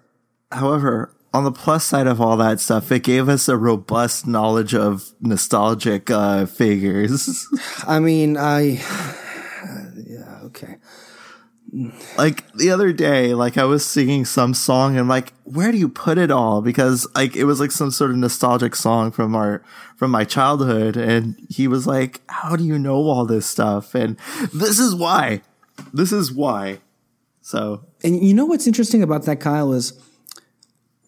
[0.52, 4.74] however, on the plus side of all that stuff, it gave us a robust knowledge
[4.74, 7.46] of nostalgic uh, figures.
[7.86, 8.80] I mean, I,
[9.96, 10.76] yeah, okay.
[12.16, 15.90] like the other day, like I was singing some song and like, where do you
[15.90, 16.62] put it all?
[16.62, 19.62] Because like it was like some sort of nostalgic song from our
[19.96, 24.16] from my childhood, and he was like, "How do you know all this stuff?" And
[24.54, 25.42] this is why.
[25.92, 26.80] This is why.
[27.42, 29.92] So And you know what's interesting about that, Kyle, is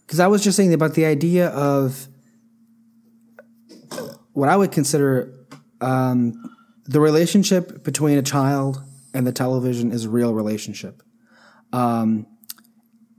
[0.09, 2.09] because I was just saying about the idea of
[4.33, 5.35] what I would consider
[5.83, 11.03] um, the relationship between a child and the television is a real relationship.
[11.75, 12.27] Um,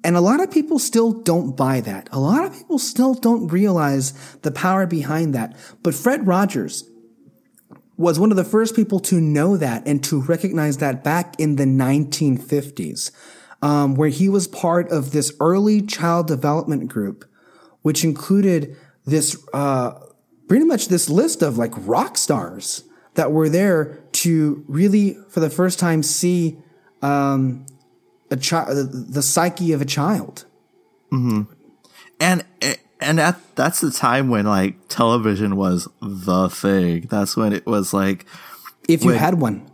[0.04, 2.10] and a lot of people still don't buy that.
[2.12, 5.56] A lot of people still don't realize the power behind that.
[5.84, 6.90] But Fred Rogers
[7.98, 11.58] was one of the first people to know that and to recognize that back in
[11.58, 13.12] the 1950s,
[13.62, 17.26] um, where he was part of this early child development group,
[17.82, 19.92] which included this, uh,
[20.48, 22.84] pretty much this list of like rock stars
[23.16, 26.58] that were there to really, for the first time, see
[27.02, 27.66] um,
[28.32, 30.46] a child, the psyche of a child.
[31.12, 31.52] Mm-hmm.
[32.20, 32.46] And
[33.00, 37.08] and that that's the time when like television was the thing.
[37.10, 38.26] That's when it was like
[38.88, 39.70] if you when, had one.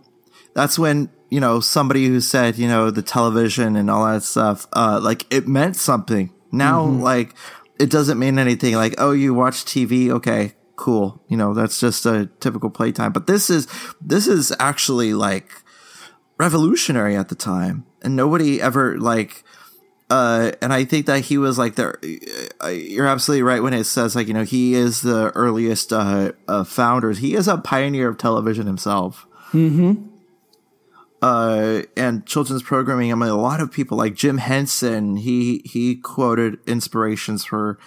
[0.53, 4.67] That's when you know somebody who said you know the television and all that stuff.
[4.73, 6.31] Uh, like it meant something.
[6.51, 7.01] Now mm-hmm.
[7.01, 7.33] like
[7.79, 8.75] it doesn't mean anything.
[8.75, 11.23] Like oh you watch TV, okay, cool.
[11.27, 13.11] You know that's just a typical playtime.
[13.11, 13.67] But this is
[14.01, 15.51] this is actually like
[16.37, 19.43] revolutionary at the time, and nobody ever like
[20.09, 21.95] uh, and I think that he was like the.
[22.63, 26.33] Uh, you're absolutely right when it says like you know he is the earliest uh,
[26.47, 27.17] uh founders.
[27.17, 29.25] He is a pioneer of television himself.
[29.47, 29.93] Hmm.
[31.25, 33.11] Uh, and children's programming.
[33.11, 35.17] I mean, a lot of people like Jim Henson.
[35.17, 37.77] He he quoted inspirations for.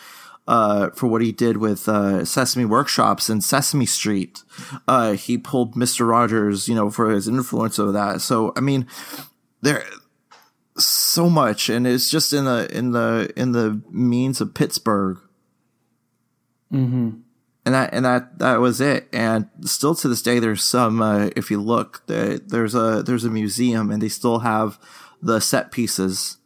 [0.50, 4.42] Uh, for what he did with uh, Sesame Workshops and Sesame Street,
[4.86, 8.22] uh, he pulled Mister Rogers, you know, for his influence of that.
[8.22, 8.86] So, I mean,
[9.60, 9.84] there
[10.78, 15.18] so much, and it's just in the in the in the means of Pittsburgh.
[16.72, 17.20] Mm-hmm.
[17.64, 19.08] And that and that that was it.
[19.12, 21.02] And still to this day, there's some.
[21.02, 24.78] Uh, if you look, there's a there's a museum, and they still have
[25.20, 26.38] the set pieces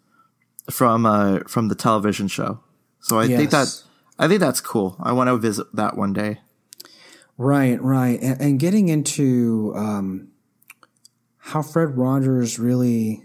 [0.70, 2.60] from uh from the television show.
[3.00, 3.38] So I yes.
[3.38, 3.82] think that
[4.18, 4.96] I think that's cool.
[5.00, 6.40] I want to visit that one day.
[7.38, 10.28] Right, right, and, and getting into um,
[11.38, 13.24] how Fred Rogers really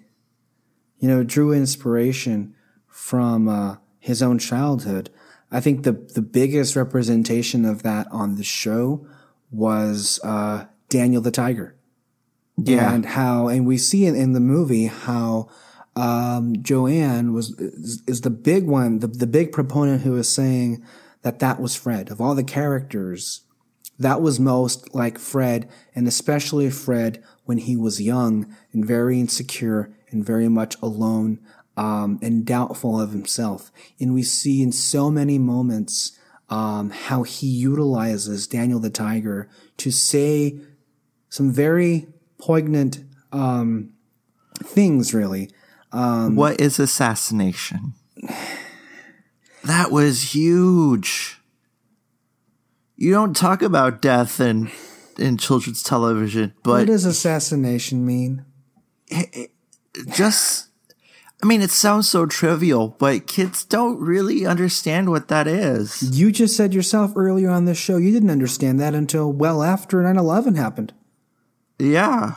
[0.99, 2.55] you know, drew inspiration
[2.87, 5.09] from uh, his own childhood.
[5.51, 9.07] I think the the biggest representation of that on the show
[9.51, 11.75] was uh, Daniel the Tiger.
[12.57, 15.47] Yeah, and how, and we see in, in the movie how
[15.95, 20.83] um, Joanne was is, is, the big one, the the big proponent who is saying
[21.21, 23.41] that that was Fred of all the characters.
[23.99, 29.91] That was most like Fred, and especially Fred when he was young and very insecure
[30.09, 31.39] and very much alone
[31.77, 33.71] um, and doubtful of himself.
[33.99, 36.17] And we see in so many moments
[36.49, 40.59] um, how he utilizes Daniel the Tiger to say
[41.29, 42.07] some very
[42.39, 43.93] poignant um,
[44.63, 45.51] things, really.
[45.91, 47.93] Um, what is assassination?
[49.63, 51.39] that was huge.
[52.95, 54.71] You don't talk about death in
[55.17, 58.45] in children's television, but what does assassination mean?
[59.07, 59.51] It,
[60.09, 60.66] just
[61.43, 66.17] I mean, it sounds so trivial, but kids don't really understand what that is.
[66.17, 70.01] You just said yourself earlier on this show you didn't understand that until well after
[70.01, 70.93] 9 11 happened.
[71.77, 72.35] Yeah.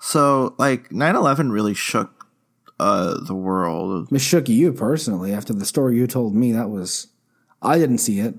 [0.00, 2.26] So, like, 9 11 really shook
[2.78, 4.08] uh, the world.
[4.12, 5.32] It shook you personally.
[5.32, 7.08] After the story you told me, that was.
[7.62, 8.34] I didn't see it.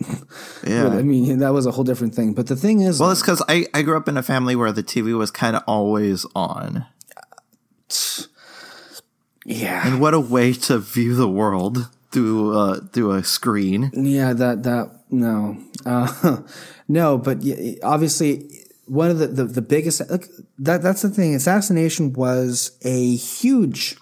[0.66, 0.88] yeah.
[0.88, 2.32] I mean, that was a whole different thing.
[2.32, 3.00] But the thing is.
[3.00, 5.56] Well, it's because I, I grew up in a family where the TV was kind
[5.56, 6.86] of always on.
[9.44, 9.86] Yeah.
[9.86, 13.90] And what a way to view the world through uh, through a screen.
[13.94, 16.42] Yeah, that that no, uh,
[16.88, 17.38] no, but
[17.82, 18.50] obviously
[18.86, 20.28] one of the the, the biggest like,
[20.58, 21.34] that that's the thing.
[21.34, 23.96] Assassination was a huge,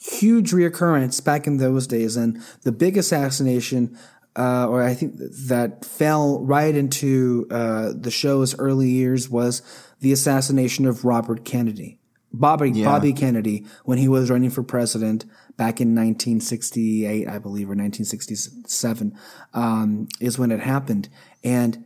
[0.00, 3.96] huge reoccurrence back in those days, and the big assassination.
[4.36, 9.62] Uh, or I think that fell right into uh, the show's early years was
[9.98, 11.98] the assassination of Robert Kennedy.
[12.32, 12.84] Bobby yeah.
[12.84, 15.24] Bobby Kennedy when he was running for president
[15.56, 19.18] back in 1968, I believe, or 1967,
[19.54, 21.08] um, is when it happened.
[21.42, 21.84] And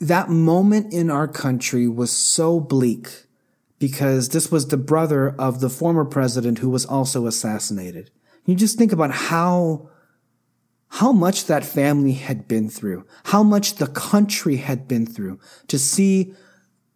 [0.00, 3.24] that moment in our country was so bleak
[3.78, 8.10] because this was the brother of the former president who was also assassinated.
[8.46, 9.90] You just think about how
[10.88, 15.76] how much that family had been through, how much the country had been through to
[15.76, 16.34] see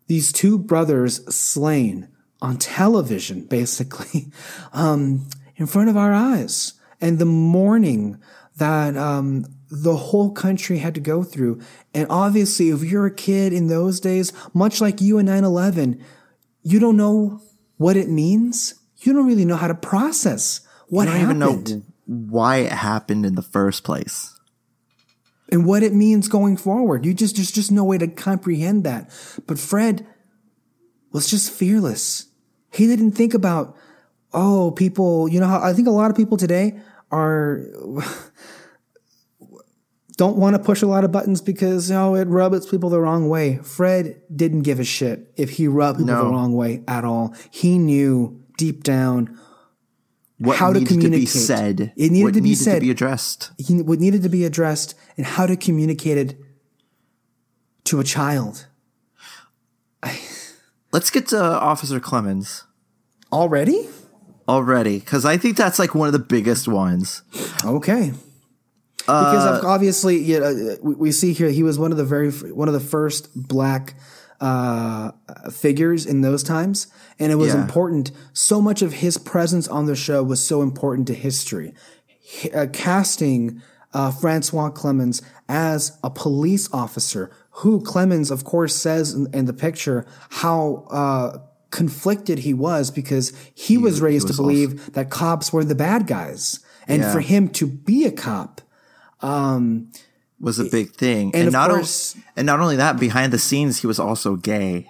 [0.08, 2.08] these two brothers slain
[2.42, 4.32] on television, basically,
[4.72, 6.74] um, in front of our eyes.
[7.00, 8.20] And the mourning
[8.56, 11.60] that um, the whole country had to go through.
[11.94, 16.04] And obviously, if you're a kid in those days, much like you in 9 11,
[16.62, 17.40] you don't know
[17.76, 18.74] what it means.
[18.98, 21.68] You don't really know how to process what you don't happened.
[21.68, 24.37] even know why it happened in the first place.
[25.50, 27.04] And what it means going forward.
[27.06, 29.10] You just there's just no way to comprehend that.
[29.46, 30.06] But Fred
[31.12, 32.26] was just fearless.
[32.70, 33.76] He didn't think about
[34.32, 35.28] oh people.
[35.28, 36.80] You know I think a lot of people today
[37.10, 37.64] are.
[40.16, 43.00] don't want to push a lot of buttons because you know it rubs people the
[43.00, 43.56] wrong way.
[43.58, 46.24] Fred didn't give a shit if he rubbed people No.
[46.24, 47.34] the wrong way at all.
[47.50, 49.38] He knew deep down
[50.38, 51.92] What how to needed to be said?
[51.96, 52.74] It needed what to be needed said.
[52.76, 53.50] to be addressed?
[53.58, 56.38] he, what needed to be addressed and how to communicate it
[57.84, 58.66] to a child.
[60.92, 62.64] Let's get to Officer Clemmons
[63.32, 63.88] Already?
[64.48, 67.22] already, because I think that's like one of the biggest ones.
[67.64, 68.12] Okay.
[69.00, 72.30] because uh, obviously, you know, we, we see here he was one of the very
[72.30, 73.94] one of the first black
[74.40, 75.10] uh,
[75.50, 76.86] figures in those times,
[77.18, 77.60] and it was Yeah.
[77.62, 78.10] important.
[78.32, 81.74] So much of his presence on the show was so important to history.
[82.42, 83.60] H- uh, casting
[83.94, 87.30] uh, Francois Clemmons as a police officer,
[87.62, 90.86] who Clemmons, of course, says in, in the picture how.
[90.90, 91.38] Uh,
[91.70, 96.06] conflicted he was because he, was raised was to believe that cops were the bad
[96.06, 97.12] guys and Yeah.
[97.12, 98.62] for him to be a cop
[100.40, 103.38] Was a big thing, and of not course- o- and not only that, behind the
[103.38, 104.88] scenes, he was also gay.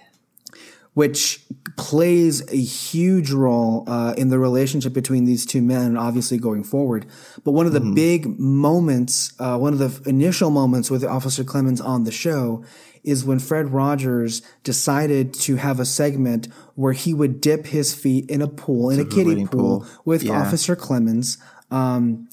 [0.95, 1.45] which
[1.77, 7.07] plays a huge role uh, in the relationship between these two men, obviously going forward.
[7.45, 11.81] But one of the big moments, uh, one of the initial moments with Officer Clemmons
[11.85, 12.65] on the show
[13.05, 18.29] is when Fred Rogers decided to have a segment where he would dip his feet
[18.29, 19.87] in a pool, in a kiddie pool, pool.
[20.05, 20.41] with Yeah.
[20.41, 21.37] Officer Clemmons.
[21.71, 22.29] Um,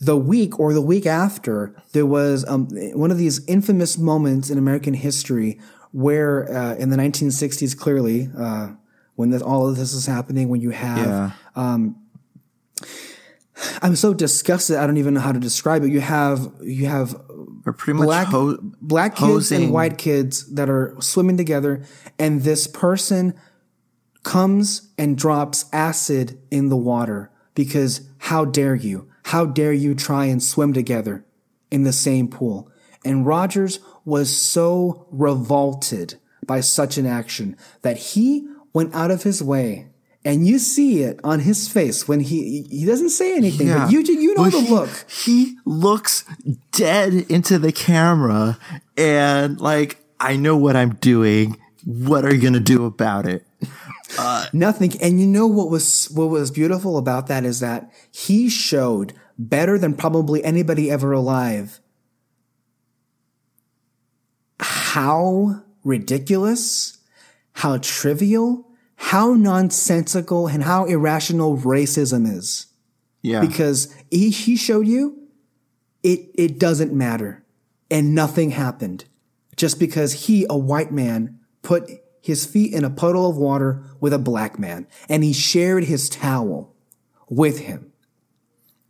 [0.00, 4.56] the week or the week after, there was um, one of these infamous moments in
[4.56, 5.60] American history
[5.92, 8.70] where, uh, in the 1960s, clearly, uh,
[9.16, 11.30] when this, all of this is happening, when you have, Yeah,
[13.82, 15.90] I'm so disgusted, I don't even know how to describe it.
[15.90, 17.14] You have, you have
[17.76, 21.84] pretty much black ho- black kids and white kids that are swimming together,
[22.18, 23.34] and this person
[24.22, 29.09] comes and drops acid in the water because how dare you?
[29.24, 31.24] How dare you try and swim together
[31.70, 32.70] in the same pool?
[33.04, 36.14] And Rogers was so revolted
[36.46, 39.86] by such an action that he went out of his way.
[40.24, 43.84] And you see it on his face when he he doesn't say anything, Yeah.
[43.84, 44.90] but you you know Well, the he- look.
[45.10, 46.24] He looks
[46.72, 48.58] dead into the camera,
[48.98, 51.56] and like, I know what I'm doing.
[51.86, 53.46] What are you gonna do about it?
[54.18, 54.92] Uh, nothing.
[55.00, 59.78] And you know what was what was beautiful about that is that he showed better
[59.78, 61.80] than probably anybody ever alive
[64.60, 66.98] how ridiculous,
[67.52, 72.66] how trivial, how nonsensical, and how irrational racism is.
[73.22, 75.28] Yeah, Because he, he showed you
[76.02, 77.44] it it doesn't matter.
[77.90, 79.04] And nothing happened.
[79.56, 81.90] Just because he, a white man, put
[82.20, 84.86] his feet in a puddle of water with a black man.
[85.08, 86.74] And he shared his towel
[87.28, 87.92] with him.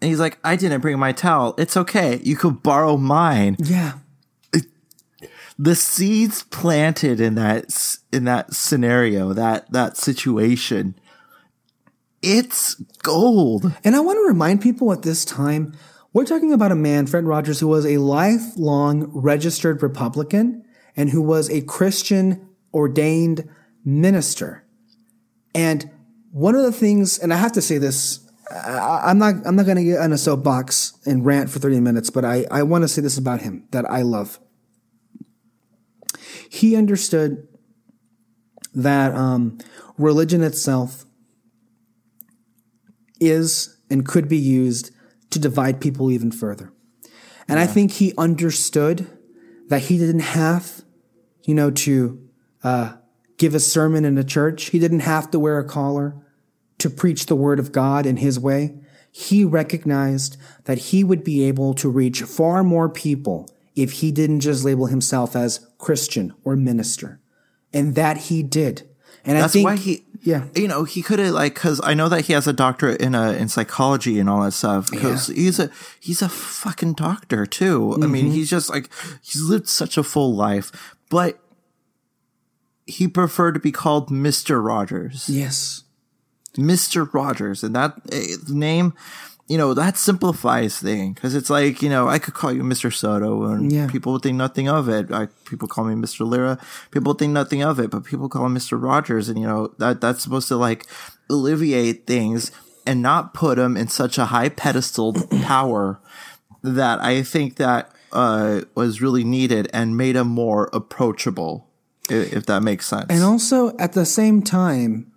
[0.01, 1.55] and he's like, I didn't bring my towel.
[1.59, 2.21] It's okay.
[2.23, 3.57] You could borrow mine.
[3.59, 3.99] Yeah.
[5.59, 10.95] the seeds planted in that in that scenario that that situation
[12.23, 15.75] it's gold And I want to remind people at this time,
[16.13, 20.65] we're talking about a man, Fred Rogers, who was a lifelong registered Republican
[20.97, 23.49] and who was a Christian ordained
[23.85, 24.65] minister.
[25.55, 25.91] And
[26.33, 29.67] one of the things, and I have to say this, I, I'm not, I'm not
[29.67, 32.83] going to get on a soapbox and rant for 30 minutes, but I, I want
[32.83, 34.39] to say this about him that I love.
[36.49, 37.47] He understood
[38.75, 39.59] that um,
[39.99, 41.05] religion itself
[43.21, 44.93] is and could be used
[45.31, 46.73] to divide people even further.
[47.49, 49.09] And I think he understood
[49.69, 50.83] that he didn't have,
[51.45, 52.30] you know, to
[52.63, 52.95] uh,
[53.37, 54.67] give a sermon in a church.
[54.71, 56.15] He didn't have to wear a collar
[56.79, 58.75] to preach the word of God in his way.
[59.13, 64.41] He recognized that he would be able to reach far more people if he didn't
[64.41, 67.21] just label himself as Christian or minister.
[67.73, 68.89] And that he did.
[69.25, 70.45] And I that's think, why he yeah.
[70.55, 73.15] you know he could have like because i know that he has a doctorate in
[73.15, 77.93] uh, in psychology and all that stuff because he's a he's a fucking doctor too
[77.93, 78.13] i Mm-hmm.
[78.13, 78.89] mean he's just like
[79.23, 81.39] he's lived such a full life but
[82.91, 85.85] he preferred to be called mr rogers Yes.
[86.57, 87.07] Mr.
[87.15, 88.93] Rogers, and that eh, name,
[89.47, 92.93] you know, that simplifies things because it's like you know I could call you Mr.
[92.93, 93.87] Soto, and Yeah.
[93.87, 95.13] people would think nothing of it.
[95.13, 96.27] I, people call me Mr.
[96.29, 96.59] Lira,
[96.91, 98.83] people think nothing of it, but people call him Mr.
[98.83, 100.87] Rogers, and you know that that's supposed to like
[101.31, 102.51] alleviate things
[102.85, 105.13] and not put him in such a high pedestal
[105.43, 106.01] power
[106.65, 111.70] that I think that uh, was really needed and made him more approachable,
[112.11, 113.07] if that makes sense.
[113.09, 115.13] And also at the same time,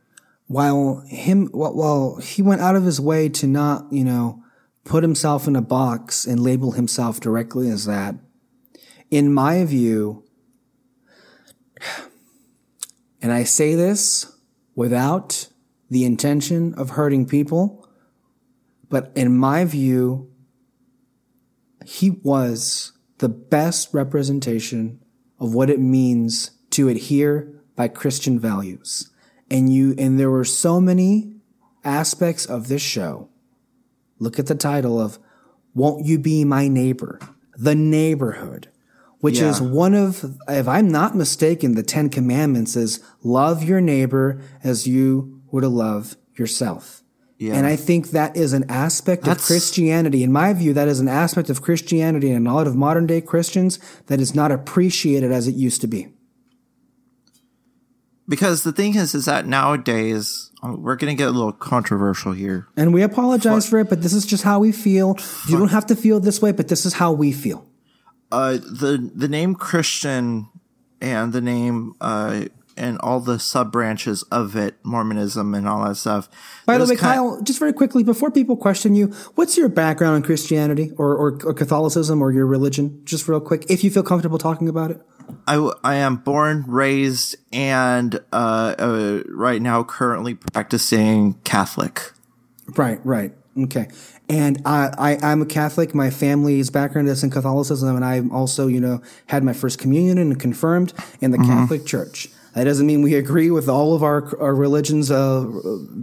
[0.47, 4.43] while him, while he went out of his way to not, you know,
[4.83, 8.15] put himself in a box and label himself directly as that,
[9.09, 10.23] in my view,
[13.21, 14.37] and I say this
[14.75, 15.47] without
[15.89, 17.87] the intention of hurting people,
[18.89, 20.31] but in my view,
[21.85, 24.99] he was the best representation
[25.39, 29.09] of what it means to adhere by Christian values.
[29.49, 31.35] And you, and there were so many
[31.83, 33.29] aspects of this show.
[34.19, 35.19] Look at the title of
[35.73, 37.19] Won't You Be My Neighbor?
[37.57, 38.69] The Neighborhood,
[39.19, 39.49] which Yeah.
[39.49, 44.87] is one of, if I'm not mistaken, the Ten Commandments is love your neighbor as
[44.87, 47.03] you were to love yourself.
[47.37, 47.55] Yeah.
[47.55, 50.23] And I think that is an aspect of Christianity.
[50.23, 53.19] In my view, that is an aspect of Christianity and a lot of modern day
[53.19, 56.12] Christians that is not appreciated as it used to be.
[58.27, 62.31] Because the thing is, is that nowadays uh, we're going to get a little controversial
[62.31, 62.67] here.
[62.77, 65.17] And we apologize for it, but this is just how we feel.
[65.47, 67.67] You don't have to feel this way, but this is how we feel.
[68.31, 70.49] Uh, the the name Christian
[70.99, 72.45] and the name uh,
[72.77, 76.29] and all the sub branches of it, Mormonism and all that stuff.
[76.65, 80.23] By the way, Kyle, just very quickly, before people question you, what's your background in
[80.23, 83.01] Christianity or, or, or Catholicism or your religion?
[83.03, 85.01] Just real quick, if you feel comfortable talking about it.
[85.47, 92.11] I, I am born, raised, and uh, uh, right now currently practicing Catholic.
[92.77, 93.33] Right, right.
[93.57, 93.87] Okay.
[94.29, 95.93] And I, I, I'm a Catholic.
[95.93, 100.17] My family's background is in Catholicism, and I also, you know, had my first communion
[100.17, 102.29] and confirmed in the Catholic Church.
[102.53, 105.41] That doesn't mean we agree with all of our, our religion's uh,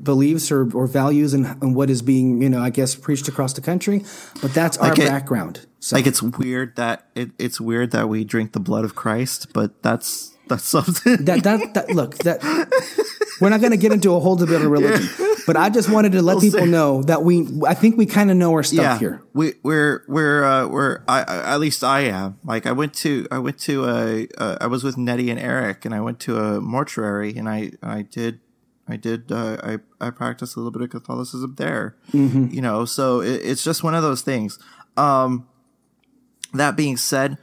[0.02, 3.52] beliefs or, or values and, and what is being, you know, I guess preached across
[3.52, 4.04] the country,
[4.42, 5.66] but that's our Like it- background.
[5.78, 9.52] So Like it's weird that it, it's weird that we drink the blood of Christ,
[9.54, 11.24] but that's that's something.
[11.24, 12.42] that, that, that, look, that
[13.40, 15.08] we're not going to get into a whole debate on religion,
[15.50, 18.36] but I just wanted to let people know that we, I think we kind of
[18.36, 19.22] know our stuff yeah, here.
[19.34, 22.38] we we're we're uh, we're I, I at least I am.
[22.44, 25.84] Like I went to I went to a uh, I was with Nettie and Eric,
[25.84, 28.38] and I went to a mortuary, and I I did.
[28.86, 29.32] I did.
[29.32, 32.84] Uh, I I practiced a little bit of Catholicism there, you know.
[32.84, 34.56] So it, it's just one of those things.
[34.96, 35.48] Um,
[36.54, 37.38] that being said,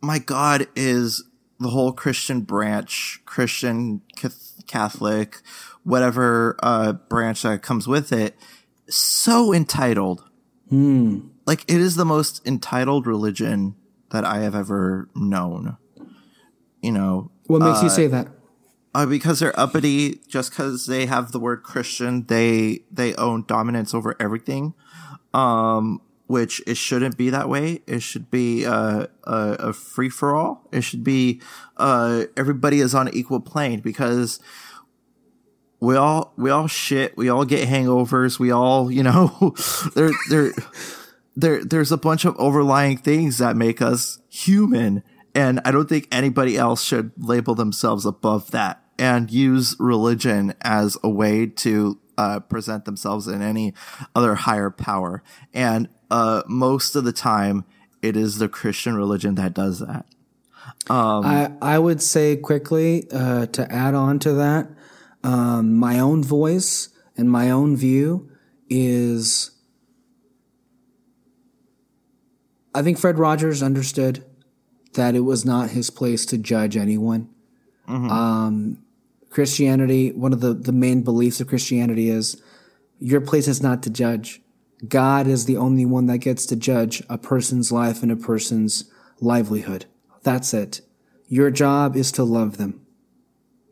[0.00, 1.24] my God is
[1.58, 4.02] the whole Christian branch, Christian
[4.68, 5.42] Catholic,
[5.88, 8.36] whatever uh, branch that comes with it,
[8.88, 10.24] so entitled.
[10.70, 13.74] Like it is the most entitled religion
[14.10, 15.78] that I have ever known.
[16.82, 18.28] You know, What makes you say that?
[18.94, 23.94] uh, because they're uppity, just because they have the word Christian, they they own dominance
[23.94, 24.74] over everything.
[25.34, 27.80] Um, which it shouldn't be that way.
[27.86, 30.68] It should be uh, a, a free for all.
[30.70, 31.40] It should be
[31.78, 34.38] uh, everybody is on equal plane because
[35.80, 37.16] we all we all shit.
[37.16, 38.38] We all get hangovers.
[38.38, 39.54] We all you know
[39.94, 40.52] there there
[41.38, 45.02] there there's a bunch of overlying things that make us human
[45.34, 50.98] and i don't think anybody else should label themselves above that and use religion as
[51.02, 53.72] a way to uh, present themselves in any
[54.16, 55.22] other higher power
[55.54, 57.64] and uh, most of the time
[58.02, 60.04] it is the christian religion that does that
[61.24, 64.68] I, I would say quickly uh, to add on to that,
[65.22, 68.30] um, my own voice and my own view
[68.68, 69.52] is.
[72.74, 74.24] I think Fred Rogers understood
[74.94, 77.28] that it was not his place to judge anyone.
[78.10, 78.78] Um,
[79.30, 82.40] Christianity, one of the, the main beliefs of Christianity is
[82.98, 84.42] your place is not to judge.
[84.86, 88.90] God is the only one that gets to judge a person's life and a person's
[89.20, 89.86] livelihood.
[90.22, 90.80] That's it.
[91.26, 92.86] Your job is to love them.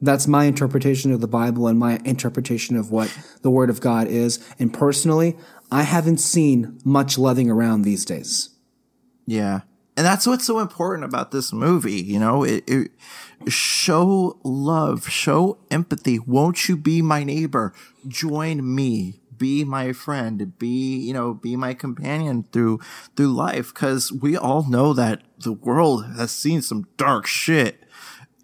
[0.01, 4.09] That's my interpretation of the Bible and my interpretation of what the Word of God
[4.09, 4.47] is.
[4.59, 5.37] And personally,
[5.71, 8.51] I haven't seen much loving around these days.
[9.27, 9.61] Yeah.
[9.97, 12.91] And that's what's so important about this movie, you know, it, it
[13.49, 16.19] show love, show empathy.
[16.19, 17.73] Won't you be my neighbor?
[18.07, 19.23] Join me.
[19.35, 20.59] Be my friend.
[20.59, 22.81] Be, you know, be my companion through,
[23.17, 23.73] through life.
[23.73, 27.83] Cause we all know that the world has seen some dark shit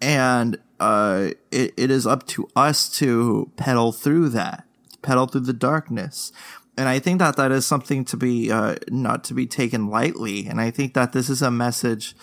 [0.01, 4.65] and, uh, it, it is up to us to pedal through that,
[5.01, 6.31] pedal through the darkness
[6.77, 10.47] and I think that that is something to be uh, not to be taken lightly.
[10.47, 12.15] And I think that this is a message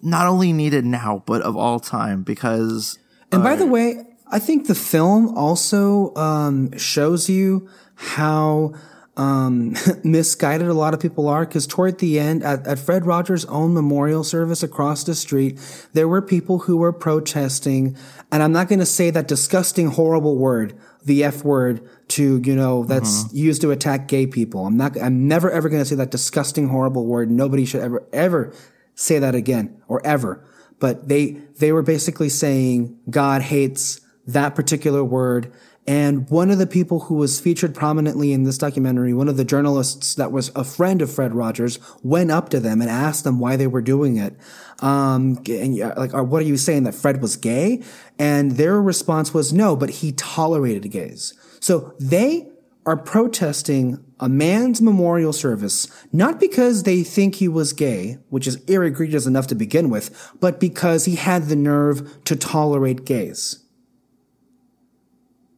[0.00, 2.22] not only needed now, but of all time.
[2.22, 2.98] Because
[3.32, 8.74] And by the way, I think the film also um, shows you how
[9.16, 13.44] um, misguided a lot of people are because toward the end at, at Fred Rogers'
[13.46, 15.58] own memorial service across the street,
[15.92, 17.96] there were people who were protesting.
[18.30, 22.54] And I'm not going to say that disgusting, horrible word, the F word to, you
[22.54, 23.36] know, that's mm-hmm.
[23.36, 24.66] used to attack gay people.
[24.66, 27.30] I'm not, I'm never ever going to say that disgusting, horrible word.
[27.30, 28.52] Nobody should ever, ever
[28.94, 30.44] say that again or ever.
[30.78, 35.52] But they, they were basically saying God hates that particular word
[35.90, 39.44] and one of the people who was featured prominently in this documentary, one of the
[39.44, 43.40] journalists that was a friend of Fred Rogers, went up to them and asked them
[43.40, 44.36] why they were doing it.
[44.78, 47.82] Um, and like, what are you saying that Fred was gay?
[48.20, 51.34] And their response was no, but he tolerated gays.
[51.58, 52.48] So they
[52.86, 58.62] are protesting a man's memorial service, not because they think he was gay, which is
[58.68, 63.64] egregious enough to begin with, but because he had the nerve to tolerate gays.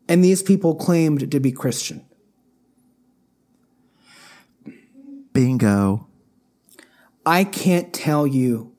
[0.08, 2.04] And these people claimed to be Christian.
[5.32, 6.08] Bingo.
[7.24, 8.72] I can't tell you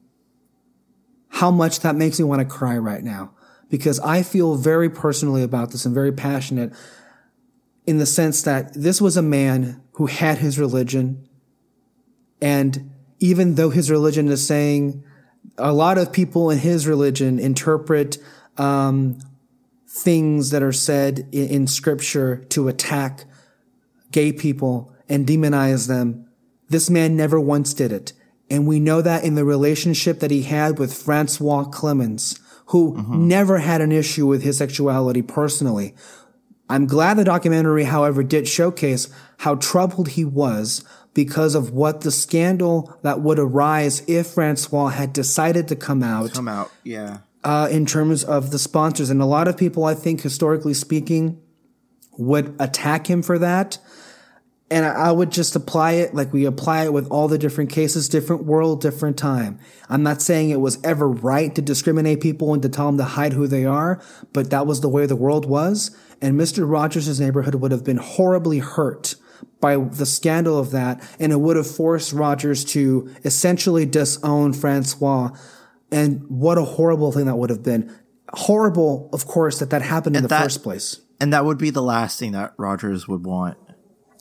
[1.30, 3.34] how much that makes me want to cry right now
[3.70, 6.74] because I feel very personally about this and very passionate
[7.88, 11.28] in the sense that this was a man who had his religion.
[12.42, 15.04] And even though his religion is saying
[15.58, 18.18] a lot of people in his religion interpret
[18.58, 19.18] um,
[19.94, 23.26] things that are said in, in scripture to attack
[24.12, 26.28] gay people and demonize them.
[26.68, 28.14] This man never once did it.
[28.50, 33.28] And we know that in the relationship that he had with Francois Clemmons, who mm-hmm.
[33.28, 35.94] never had an issue with his sexuality personally.
[36.70, 40.84] I'm glad the documentary, however, did showcase how troubled he was
[41.14, 46.34] because of what the scandal that would arise if Francois had decided to come out.
[46.34, 49.10] Come out, yeah uh, in terms of the sponsors.
[49.10, 51.42] And a lot of people, I think, historically speaking,
[52.18, 53.78] would attack him for that.
[54.72, 58.10] And I would just apply it like we apply it with all the different cases,
[58.10, 59.60] different world, different time.
[59.88, 63.04] I'm not saying it was ever right to discriminate people and to tell them to
[63.04, 65.96] hide who they are, but that was the way the world was.
[66.22, 66.68] And Mr.
[66.68, 69.16] Rogers' neighborhood would have been horribly hurt
[69.60, 71.02] by the scandal of that.
[71.20, 75.32] And it would have forced Rogers to essentially disown Francois
[75.94, 77.96] and what a horrible thing that would have been.
[78.30, 81.00] Horrible, of course, that that happened in the that, first place.
[81.20, 83.58] And that would be the last thing that Rogers would want.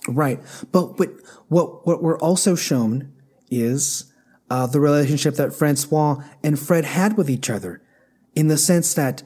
[0.06, 0.40] Right.
[0.70, 1.10] But, but
[1.48, 3.12] what, what we're also shown
[3.50, 4.12] is
[4.50, 7.82] uh, the relationship that Francois and Fred had with each other
[8.34, 9.22] in the sense that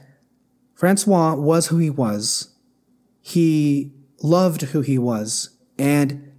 [0.75, 2.55] Francois was who he was.
[3.21, 3.93] He
[4.23, 5.57] loved who he was.
[5.79, 6.33] And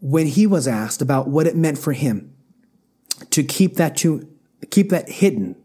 [0.00, 2.32] when he was asked about what it meant for him
[3.30, 4.28] to keep that to
[4.70, 5.56] keep that hidden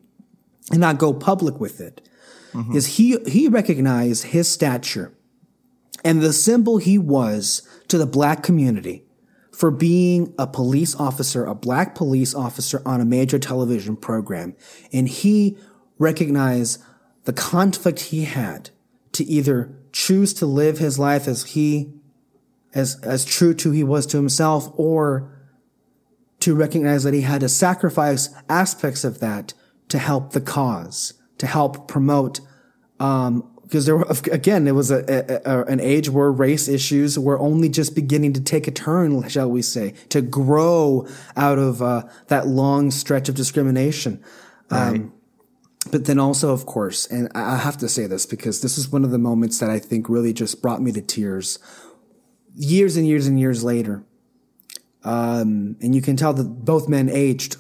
[0.72, 2.08] and not go public with it,
[2.54, 2.76] mm-hmm.
[2.76, 5.14] is he he recognized his stature
[6.04, 9.04] and the symbol he was to the black community
[9.52, 14.56] for being a police officer, a black police officer on a major television program.
[14.92, 15.58] And he
[16.00, 16.82] recognized
[17.26, 18.72] the conflict he had
[19.12, 21.94] to either choose to live his life as he,
[22.74, 25.30] as, as true to he was to himself or
[26.42, 29.54] to recognize that he had to sacrifice aspects of that
[29.90, 32.40] to help the cause, to help promote,
[33.00, 37.18] um, because there were, again, it was a, a, a, an age where race issues
[37.18, 41.82] were only just beginning to take a turn, shall we say, to grow out of
[41.82, 44.22] uh, that long stretch of discrimination.
[44.70, 44.88] Right.
[44.90, 45.14] Um,
[45.90, 49.06] but then also, of course, and I have to say this because this is one
[49.06, 51.58] of the moments that I think really just brought me to tears.
[52.54, 54.04] Years and years and years later,
[55.04, 57.58] um, and you can tell that both men aged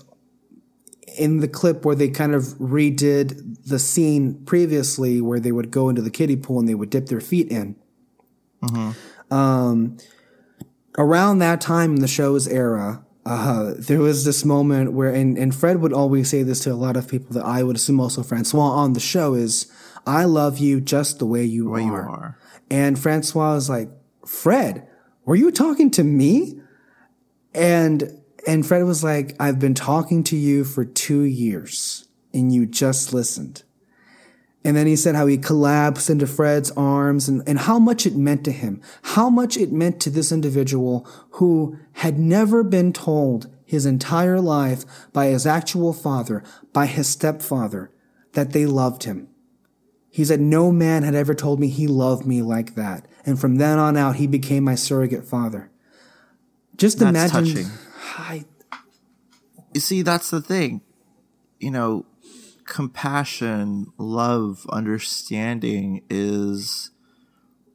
[1.17, 5.89] in the clip where they kind of redid the scene previously where they would go
[5.89, 7.75] into the kiddie pool and they would dip their feet in.
[8.63, 9.33] Mm-hmm.
[9.33, 9.97] Um,
[10.97, 15.53] around that time in the show's era, uh, there was this moment where, and, and
[15.53, 18.23] Fred would always say this to a lot of people that I would assume also
[18.23, 19.71] Francois on the show is,
[20.07, 21.85] I love you just the way you, way are.
[21.85, 22.37] you are.
[22.69, 23.89] And Francois was like,
[24.25, 24.87] Fred,
[25.25, 26.60] were you talking to me?
[27.53, 32.65] And and Fred was like, I've been talking to you for two years and you
[32.65, 33.63] just listened.
[34.63, 38.15] And then he said how he collapsed into Fred's arms and, and how much it
[38.15, 43.47] meant to him, how much it meant to this individual who had never been told
[43.65, 44.83] his entire life
[45.13, 46.43] by his actual father,
[46.73, 47.91] by his stepfather,
[48.33, 49.27] that they loved him.
[50.11, 53.07] He said, no man had ever told me he loved me like that.
[53.25, 55.70] And from then on out, he became my surrogate father.
[56.81, 57.45] Just that's imagine.
[57.45, 57.71] Touching.
[58.17, 58.45] I,
[59.71, 60.81] you see, that's the thing.
[61.59, 62.07] You know,
[62.65, 66.89] compassion, love, understanding is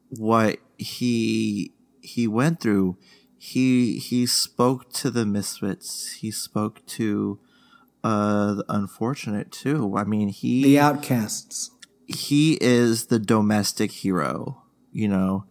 [0.08, 2.96] what he he went through,
[3.38, 6.14] he he spoke to the misfits.
[6.14, 7.38] He spoke to
[8.02, 9.94] uh the unfortunate too.
[9.96, 11.70] I mean, he the outcasts.
[12.06, 15.44] He is the domestic hero, you know.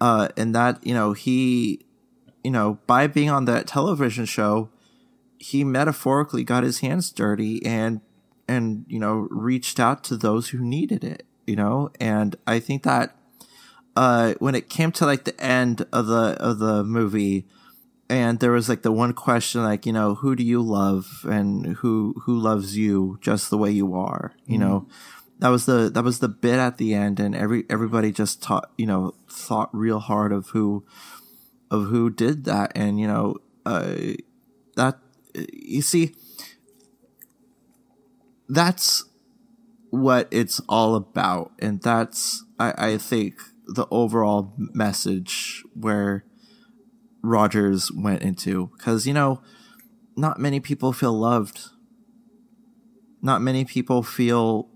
[0.00, 1.85] Uh and that, you know, he
[2.46, 4.68] you know, by being on that television show,
[5.36, 8.00] he metaphorically got his hands dirty and
[8.46, 12.84] and you know reached out to those who needed it you know and i think
[12.84, 13.16] that
[13.96, 17.44] uh when it came to like the end of the of the movie
[18.08, 21.66] and there was like the one question like you know who do you love and
[21.78, 24.68] who who loves you just the way you are you mm-hmm.
[24.68, 24.88] know
[25.40, 28.70] that was the that was the bit at the end and every everybody just taught
[28.78, 30.84] you know thought real hard of who
[31.70, 32.72] of who did that.
[32.74, 33.96] And you know uh
[34.76, 34.98] that
[35.52, 36.14] you see
[38.48, 39.04] that's
[39.90, 41.52] what it's all about.
[41.58, 43.34] And that's i i think
[43.66, 46.24] the overall message where
[47.22, 48.70] rogers went into.
[48.76, 49.42] Because you know
[50.16, 51.70] not many people feel loved.
[53.22, 54.68] Not many people feel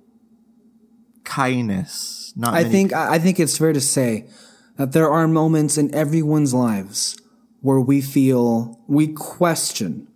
[1.25, 2.33] kindness.
[2.37, 4.27] Not i think i think it's fair to say
[4.77, 7.21] that there are moments in everyone's lives
[7.61, 10.09] where we feel we question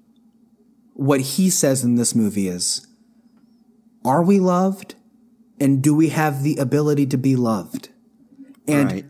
[0.94, 2.86] what he says in this movie is
[4.04, 4.94] are we loved
[5.60, 7.90] and do we have the ability to be loved
[8.66, 9.04] and right.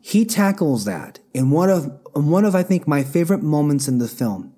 [0.00, 3.98] he tackles that in one of in one of i think my favorite moments in
[3.98, 4.52] the film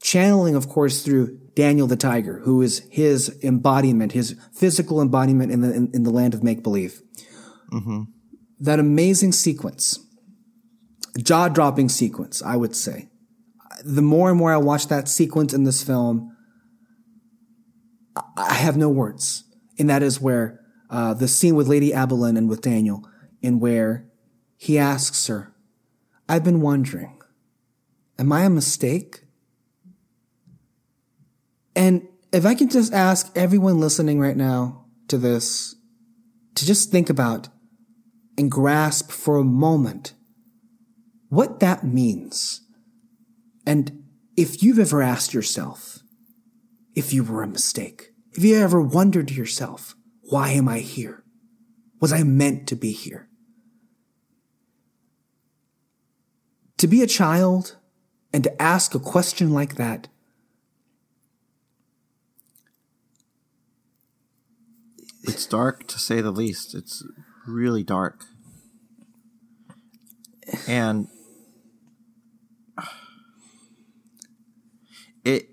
[0.00, 5.60] channeling of course through daniel the tiger who is his embodiment his physical embodiment in
[5.60, 7.02] the in, in the land of make believe
[7.70, 8.02] mm-hmm.
[8.64, 9.98] That amazing sequence
[11.18, 13.08] jaw dropping sequence i would say
[13.84, 16.36] the more and more I watch that sequence in this film,
[18.36, 19.44] I have no words.
[19.78, 23.06] And that is where uh, the scene with Lady Aberlin and with Daniel,
[23.42, 24.06] in where
[24.56, 25.54] he asks her,
[26.28, 27.20] I've been wondering,
[28.18, 29.24] am I a mistake?
[31.76, 35.74] And if I can just ask everyone listening right now to this
[36.54, 37.48] to just think about
[38.36, 40.14] and grasp for a moment
[41.28, 42.60] what that means.
[43.66, 44.04] And
[44.36, 46.00] if you've ever asked yourself
[46.94, 51.24] if you were a mistake, if you ever wondered to yourself, why am I here?
[52.00, 53.28] Was I meant to be here?
[56.78, 57.76] To be a child
[58.32, 60.08] and to ask a question like that
[65.24, 66.74] it's dark to say the least.
[66.74, 67.02] It's
[67.46, 68.24] really dark.
[70.68, 71.08] And
[75.24, 75.48] it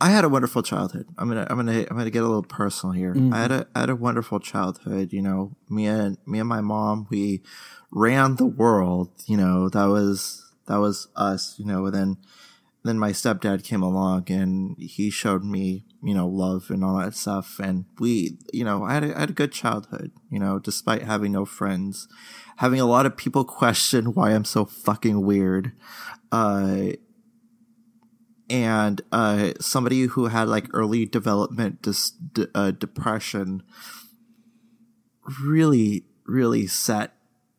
[0.00, 1.06] I had a wonderful childhood.
[1.18, 3.14] I'm gonna I'm gonna I'm gonna get a little personal here.
[3.14, 3.34] Mm-hmm.
[3.34, 5.12] I had a I had a wonderful childhood.
[5.12, 7.42] You know, me and me and my mom we
[7.90, 9.10] ran the world.
[9.26, 11.56] You know, that was that was us.
[11.58, 12.16] You know, and then
[12.88, 17.14] then my stepdad came along and he showed me you know love and all that
[17.14, 17.58] stuff.
[17.58, 20.12] And we you know I had a, I had a good childhood.
[20.30, 22.08] You know, despite having no friends,
[22.56, 25.72] having a lot of people question why I'm so fucking weird
[26.32, 26.90] uh,
[28.50, 32.12] and uh, somebody who had like early development dis-
[32.54, 33.62] uh, depression
[35.42, 37.12] really really set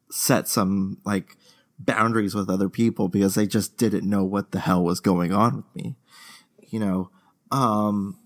[0.09, 1.37] set some like
[1.79, 5.55] boundaries with other people because they just didn't know what the hell was going on
[5.57, 5.95] with me
[6.67, 7.09] you know
[7.51, 8.19] um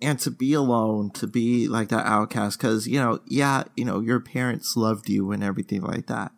[0.00, 4.00] and to be alone to be like that outcast because you know yeah you know
[4.00, 6.32] your parents loved you and everything like that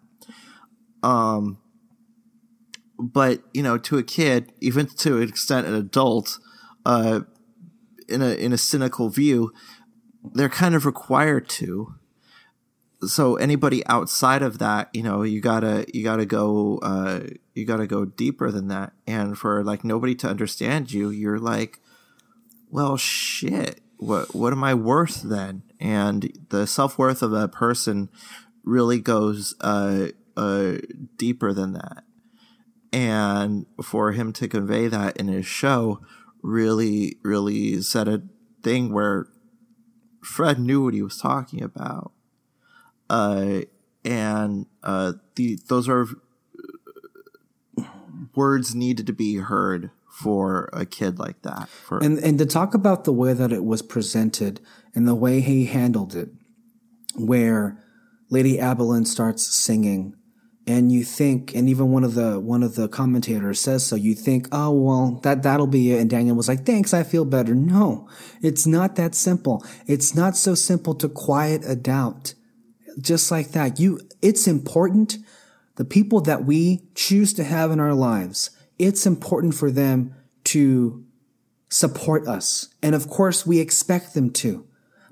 [1.03, 1.59] um
[2.99, 6.39] but you know, to a kid, even to an extent, an adult,
[6.85, 7.21] uh,
[8.09, 9.53] in a in a cynical view,
[10.35, 11.95] they're kind of required to.
[13.03, 17.21] So anybody outside of that, you know, you gotta you gotta go uh,
[17.55, 18.93] you gotta go deeper than that.
[19.07, 21.81] And for like nobody to understand you, you're like,
[22.71, 23.81] well, shit.
[23.99, 25.63] What what am I worth then?
[25.81, 28.11] And the self worth of a person
[28.65, 30.77] really goes uh, uh,
[31.17, 32.05] deeper than that
[32.97, 36.01] and for him to convey that in his show
[36.43, 38.23] really really said a
[38.63, 39.27] thing where
[40.23, 42.13] fred knew what he was talking about
[43.11, 43.61] uh,
[44.05, 46.07] and uh, the those are
[48.35, 52.73] words needed to be heard for a kid like that for and and to talk
[52.73, 54.61] about the way that it was presented
[54.95, 56.31] and the way he handled it
[57.17, 57.79] where
[58.31, 60.15] lady aberlin starts singing
[60.67, 63.95] and you think, and even one of the one of the commentators says so.
[63.95, 66.01] You think, oh well, that that'll be it.
[66.01, 67.55] And Daniel was like, thanks, I feel better.
[67.55, 68.09] No,
[68.43, 69.65] it's not that simple.
[69.87, 72.35] It's not so simple to quiet a doubt.
[73.01, 73.79] Just like that.
[73.79, 75.19] You, it's important.
[75.77, 81.05] The people that we choose to have in our lives, it's important for them to
[81.69, 82.69] support us.
[82.83, 84.67] And of course, we expect them to.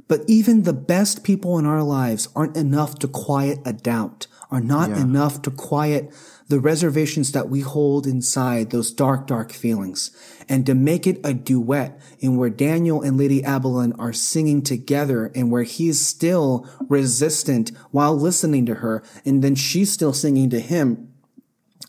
[0.08, 4.60] But even the best people in our lives aren't enough to quiet a doubt, are
[4.60, 5.02] not Yeah.
[5.02, 6.12] enough to quiet
[6.48, 10.10] the reservations that we hold inside, those dark, dark feelings.
[10.48, 15.32] And to make it a duet in where Daniel and Lady Aberlin are singing together
[15.34, 20.60] and where he's still resistant while listening to her and then she's still singing to
[20.60, 21.12] him,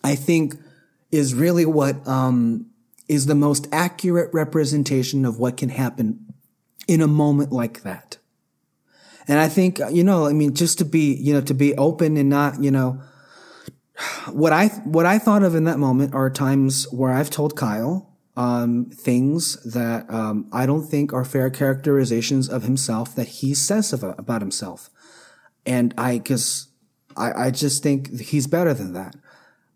[0.03, 0.55] I think
[1.11, 2.67] is really what, um,
[3.07, 6.33] is the most accurate representation of what can happen
[6.87, 8.17] in a moment like that.
[9.27, 12.15] And I think, you know, I mean, just to be, you know, to be open
[12.17, 13.01] and not, you know,
[14.31, 18.13] what I, what I thought of in that moment are times where I've told Kyle,
[18.35, 23.93] um, things that, um, I don't think are fair characterizations of himself that he says
[23.93, 24.89] of, about himself.
[25.65, 26.67] And I, cause
[27.15, 29.15] I, I just think he's better than that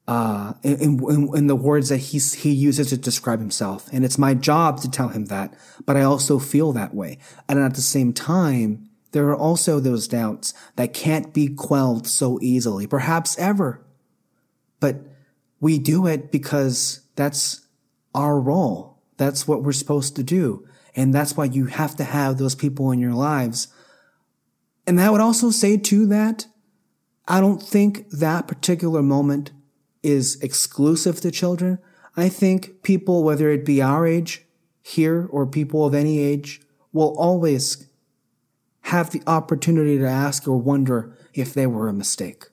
[0.09, 3.88] uh, in, in, in the words that he, he uses to describe himself.
[3.93, 5.53] And it's my job to tell him that,
[5.86, 7.20] but I also feel that way.
[7.47, 12.39] And at the same time, there are also those doubts that can't be quelled so
[12.41, 13.86] easily, perhaps ever.
[14.80, 14.97] But
[15.59, 17.65] we do it because that's
[18.15, 18.97] our role.
[19.17, 20.67] That's what we're supposed to do.
[20.95, 23.67] And that's why you have to have those people in your lives.
[24.88, 26.47] And I would also say too that
[27.27, 29.51] I don't think that particular moment
[30.01, 31.77] is exclusive to children.
[32.17, 34.45] I think people, whether it be our age
[34.82, 36.61] here or people of any age,
[36.91, 37.88] will always
[38.82, 42.45] have the opportunity to ask or wonder if they were a mistake.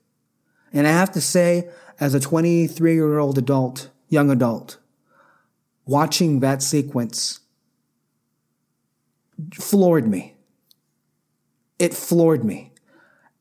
[0.72, 4.78] And I have to say, as a 23 year old adult, young adult,
[5.84, 7.40] watching that sequence
[9.54, 10.34] floored me.
[11.78, 12.72] It floored me.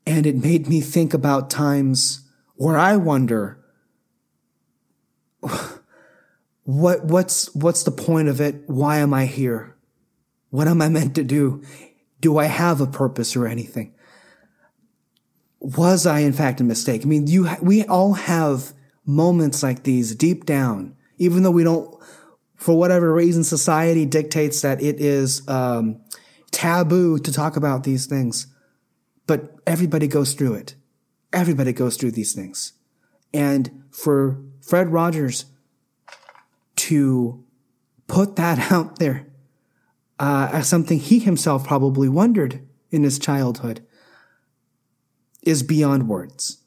[0.05, 3.57] And it made me think about times where I wonder,
[6.63, 8.63] what, what's, what's the point of it?
[8.67, 9.75] Why am I here?
[10.49, 11.63] What am I meant to do?
[12.21, 13.94] Do I have a purpose or anything?
[15.65, 17.01] Was I in fact a mistake?
[17.03, 18.71] I mean, you, we all have
[19.03, 21.91] moments like these deep down, even though we don't,
[22.55, 26.01] for whatever reason, society dictates that it is, um,
[26.51, 28.45] taboo to talk about these things.
[29.25, 30.75] But everybody goes through it.
[31.33, 32.73] Everybody goes through these things.
[33.33, 35.45] And for Fred Rogers
[36.75, 37.43] to
[38.05, 39.25] put that out there
[40.19, 42.61] uh, as something he himself probably wondered
[42.91, 43.83] in his childhood
[45.45, 46.57] is beyond words.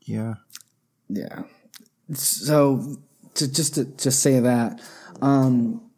[0.00, 0.34] Yeah.
[1.08, 1.42] Yeah.
[2.14, 2.96] So
[3.34, 4.80] to just to just say that,
[5.20, 5.90] um,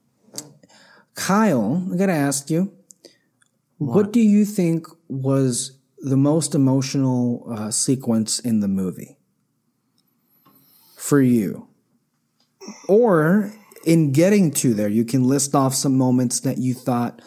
[1.14, 2.72] Kyle, I gotta ask you,
[3.78, 9.16] what, do you think was the most emotional uh, sequence in the movie
[10.96, 11.68] for you?
[12.88, 13.52] Or
[13.84, 17.20] in getting to there, you can list off some moments that you thought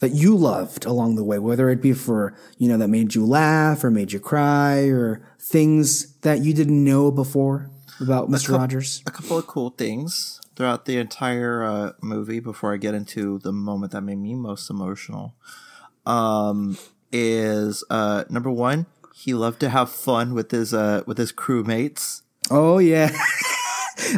[0.00, 3.24] that you loved along the way, whether it be for, you know, that made you
[3.24, 7.70] laugh or made you cry or things that you didn't know before
[8.00, 8.48] about Mr.
[8.48, 9.02] coup- Rogers.
[9.06, 13.52] A couple of cool things throughout the entire uh, movie before I get into the
[13.52, 15.34] moment that made me most emotional
[16.06, 16.76] um,
[17.12, 22.22] is uh, number one, he loved to have fun with his uh, with his crewmates.
[22.50, 23.10] Oh yeah.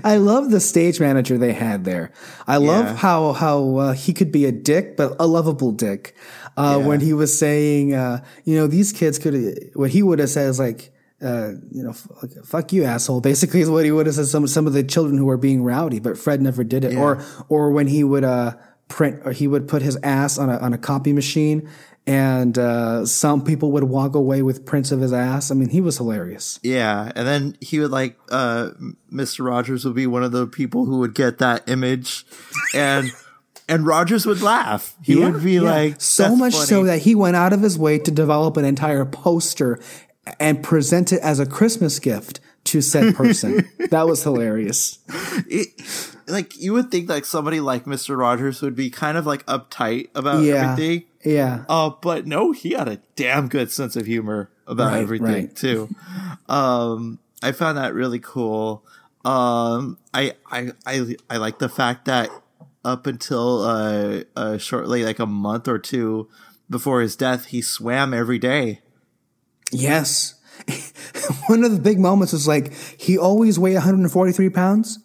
[0.05, 2.11] I love the stage manager they had there.
[2.47, 2.95] I love Yeah.
[2.97, 6.15] how how uh, he could be a dick, but a lovable dick.
[6.57, 6.87] Uh, Yeah.
[6.87, 9.71] When he was saying, uh, you know, these kids could.
[9.75, 11.93] What he would have said is like, uh, you know,
[12.45, 13.21] fuck you, asshole.
[13.33, 14.27] Basically, is what he would have said.
[14.27, 16.97] Some some of the children who were being rowdy, but Fred never did it.
[16.97, 18.55] Or or when he would uh,
[18.89, 21.69] print, or he would put his ass on a on a copy machine.
[22.09, 25.51] And uh, some people would walk away with prints of his ass.
[25.51, 26.61] I mean, he was hilarious.
[26.63, 28.71] Yeah, and then he would like uh,
[29.13, 29.45] Mr.
[29.45, 32.25] Rogers would be one of the people who would get that image,
[32.75, 33.11] and
[33.69, 34.95] and Rogers would laugh.
[35.03, 35.63] He would be Yeah.
[35.63, 38.65] like so "That's much so that he went out of his way to develop an
[38.65, 39.81] entire poster
[40.39, 43.69] and present it as a Christmas gift to said person.
[43.91, 44.99] that was hilarious.
[45.49, 45.69] it,
[46.27, 48.17] like you would think like somebody like Mr.
[48.19, 50.73] Rogers would be kind of like uptight about Yeah.
[50.73, 51.05] everything.
[51.25, 51.65] Yeah.
[51.69, 55.57] Uh, but no, he had a damn good sense of humor about Right, everything right.
[55.57, 55.89] too.
[56.49, 58.85] Um, I found that really cool.
[59.25, 62.31] Um, I, I, I, I like the fact that
[62.85, 66.29] up until, uh, uh, shortly, like a month or two
[66.71, 68.81] before his death, he swam every day.
[69.73, 70.36] Yes.
[71.49, 74.99] One of the big moments was like he always weighed 143 pounds.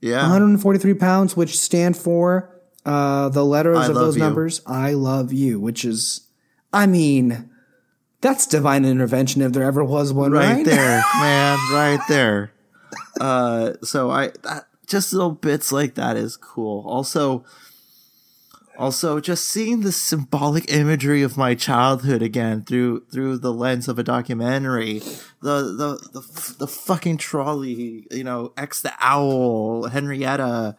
[0.00, 0.20] Yeah.
[0.22, 2.50] 143 pounds, which stand for
[2.84, 4.22] uh, the letters I of those you.
[4.22, 4.60] numbers.
[4.66, 6.28] I love you, which is,
[6.72, 7.48] I mean,
[8.20, 10.56] That's divine intervention if there ever was one, right?
[10.56, 12.52] right there, man, right there.
[13.20, 16.86] Uh, so I that, just little bits like that is cool.
[16.88, 17.44] Also,
[18.78, 23.98] also just seeing the symbolic imagery of my childhood again through through the lens of
[23.98, 25.00] a documentary.
[25.42, 30.76] The the the the fucking trolley, you know, X the owl, Henrietta.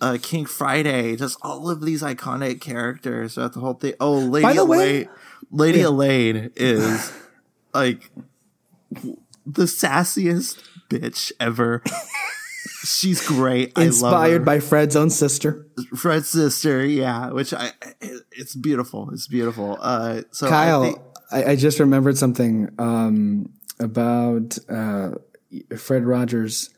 [0.00, 3.94] Uh, King Friday, just all of these iconic characters throughout the whole thing.
[3.98, 5.08] Oh, Lady By the way- Elaine,
[5.50, 7.12] Lady Elaine is
[7.74, 8.08] like
[9.44, 11.82] the sassiest bitch ever.
[12.84, 13.72] She's great.
[13.76, 15.66] I love Inspired by Fred's own sister.
[15.96, 17.72] Fred's sister, yeah, which I
[18.32, 19.10] it's beautiful.
[19.12, 19.76] It's beautiful.
[19.80, 20.98] Uh so I Kyle, think-
[21.30, 25.10] I, I just remembered something um, about uh,
[25.76, 26.70] Fred Rogers,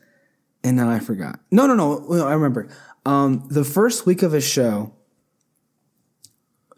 [0.63, 1.39] and now I forgot.
[1.51, 2.25] No, no, no.
[2.27, 2.67] I remember.
[3.05, 4.93] Um, the first week of his show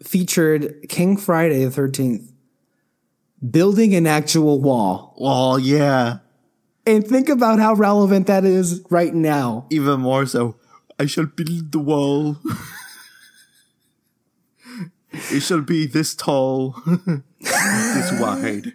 [0.02, 2.30] featured King Friday the Thirteenth
[3.50, 6.18] building an actual wall, well, yeah,
[6.86, 9.66] and think about how relevant that is right now.
[9.70, 10.56] even more so.
[10.98, 12.38] I shall build the wall.
[15.12, 16.76] it shall be this tall,
[17.40, 18.74] this wide.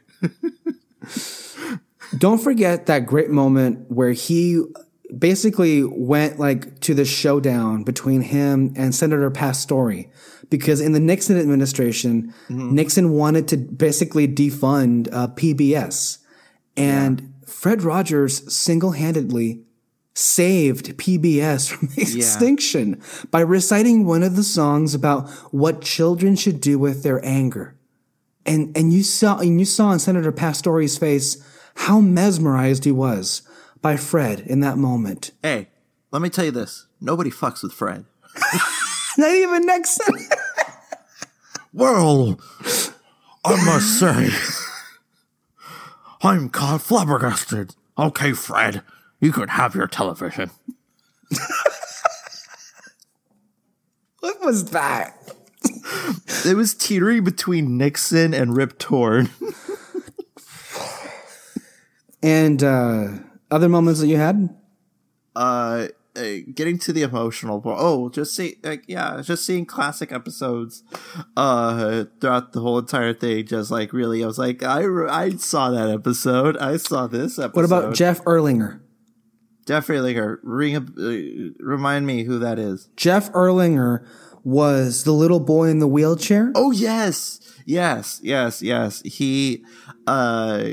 [2.17, 4.61] Don't forget that great moment where he
[5.17, 10.05] basically went like to the showdown between him and Senator Pastore
[10.49, 16.17] because in the Nixon administration, Nixon wanted to basically defund uh, PBS,
[16.75, 19.63] and Fred Rogers single-handedly
[20.13, 26.77] saved PBS from extinction by reciting one of the songs about what children should do
[26.77, 27.75] with their anger
[28.49, 31.37] and and you saw and you saw in Senator Pastore's face
[31.75, 33.43] how mesmerized he was
[33.81, 35.31] by Fred in that moment.
[35.41, 35.69] Hey,
[36.11, 36.87] let me tell you this.
[36.99, 38.05] Nobody fucks with Fred.
[39.17, 40.01] Not even next.
[41.71, 42.39] Well,
[43.45, 44.29] I must say,
[46.21, 47.75] I'm of flabbergasted.
[47.97, 48.81] Okay, Fred,
[49.19, 50.51] you can have your television.
[54.19, 55.15] what was that?
[56.45, 59.29] It was teetering between Nixon and Rip Torn.
[62.21, 63.07] And uh,
[63.49, 64.55] other moments that you had?
[65.35, 65.87] Uh,
[66.19, 67.77] uh, getting to the emotional part.
[67.79, 70.83] Oh, just see, like, yeah, just seeing classic episodes,
[71.37, 73.45] uh, throughout the whole entire thing.
[73.45, 76.57] Just like really, I was like, I, I saw that episode.
[76.57, 77.55] I saw this episode.
[77.55, 78.81] What about Jeff Erlanger?
[79.65, 80.39] Jeff Erlanger?
[80.43, 82.89] Ring, uh, remind me who that is.
[82.95, 84.05] Jeff Erlanger
[84.43, 86.51] was the little boy in the wheelchair.
[86.55, 89.01] Oh yes, yes, yes, yes.
[89.05, 89.63] He,
[90.07, 90.71] uh,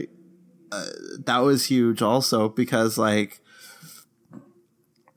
[0.73, 0.87] uh,
[1.25, 3.41] that was huge also because like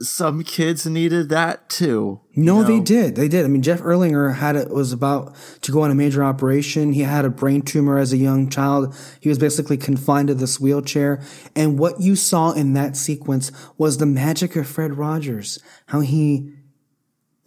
[0.01, 2.21] some kids needed that too.
[2.35, 3.15] No, they did.
[3.15, 3.43] They did.
[3.43, 6.93] I mean, Jeff Erlanger had it was about to go on a major operation.
[6.93, 8.95] He had a brain tumor as a young child.
[9.19, 11.21] He was basically confined to this wheelchair.
[11.53, 15.59] And what you saw in that sequence was the magic of Fred Rogers.
[15.87, 16.53] How he,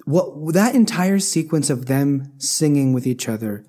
[0.05, 3.64] what that entire sequence of them singing with each other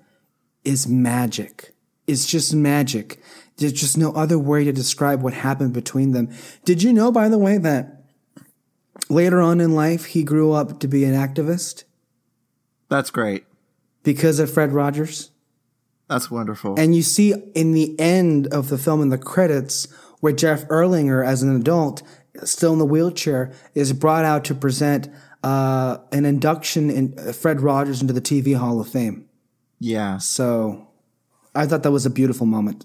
[0.62, 1.74] is magic.
[2.06, 3.22] It's just magic.
[3.56, 6.28] There's just no other way to describe what happened between them.
[6.64, 7.93] Did you know, by the way, that
[9.08, 11.84] later on in life he grew up to be an activist?
[12.88, 13.44] That's great.
[14.02, 15.30] because of Fred Rogers.
[16.08, 16.78] That's wonderful.
[16.78, 19.88] And you see in the end of the film in the credits
[20.20, 22.02] where Jeff Erlanger, as an adult,
[22.44, 25.08] still in the wheelchair, is brought out to present
[25.42, 29.28] uh, an induction in uh, Fred Rogers into the TV Hall of Fame.
[29.80, 30.18] yeah.
[30.18, 30.88] So
[31.54, 32.84] I thought that was a beautiful moment.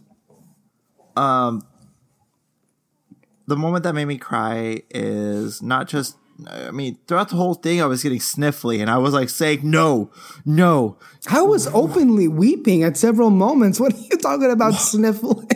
[3.49, 6.15] The moment that made me cry is not just.
[6.47, 9.61] I mean, throughout the whole thing, I was getting sniffly, and I was like saying,
[9.63, 10.11] "No,
[10.45, 10.97] no,
[11.27, 13.79] I was openly weeping at several moments.
[13.79, 15.49] What are you talking about sniffling?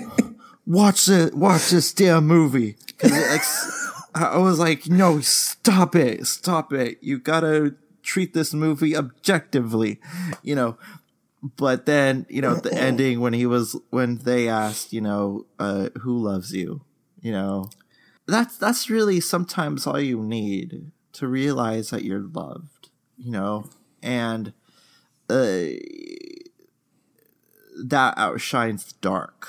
[0.66, 2.78] watch it, watch this damn movie.
[3.00, 3.42] it, like,
[4.16, 6.98] I was like, "No, stop it, stop it!
[7.00, 10.02] You gotta treat this movie objectively,"
[10.42, 10.78] you know.
[11.58, 15.90] But then, you know, the ending when he was when they asked, you know, uh,
[16.02, 16.82] who loves you,
[17.22, 17.70] you know,
[18.28, 23.66] that's that's really sometimes all you need to realize that you're loved, you know,
[24.02, 24.54] and
[25.30, 25.68] uh,
[27.84, 29.48] that outshines the dark.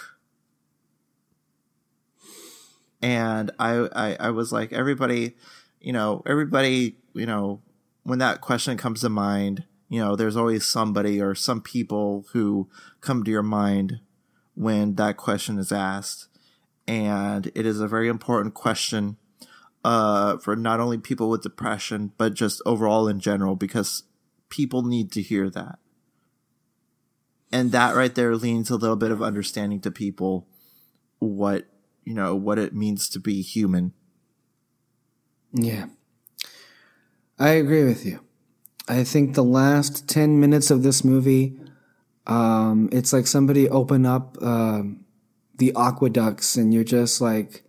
[3.03, 5.35] And I, I, I was like, everybody,
[5.81, 7.61] you know, everybody, you know,
[8.03, 12.69] when that question comes to mind, you know, there's always somebody or some people who
[13.03, 14.01] come to your mind
[14.55, 16.29] when that question is asked.
[16.87, 19.17] And it is a very important question
[19.85, 24.05] uh, for not only people with depression, but just overall in general, because
[24.51, 25.79] people need to hear that.
[27.53, 30.47] and that right there leans a little bit of understanding to people
[31.21, 31.67] what
[32.05, 33.93] you know what it means to be human.
[35.53, 35.87] Yeah.
[37.39, 38.21] I agree with you.
[38.89, 41.59] I think the last 10 minutes of this movie,
[42.27, 45.04] um, it's like somebody open up um,
[45.59, 47.63] the aqueducts and you're just like,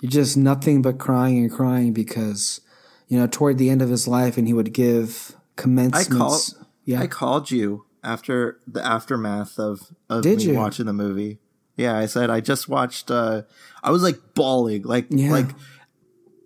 [0.00, 2.60] you're just nothing but crying and crying because,
[3.08, 6.10] you know, toward the end of his life and he would give commencements.
[6.10, 7.00] I called, yeah.
[7.00, 10.54] I called you after the aftermath of, of Did me you?
[10.54, 11.38] watching the movie.
[11.76, 13.10] Yeah, I said I just watched.
[13.10, 13.42] Uh,
[13.84, 15.30] I was like bawling, like Yeah.
[15.30, 15.46] like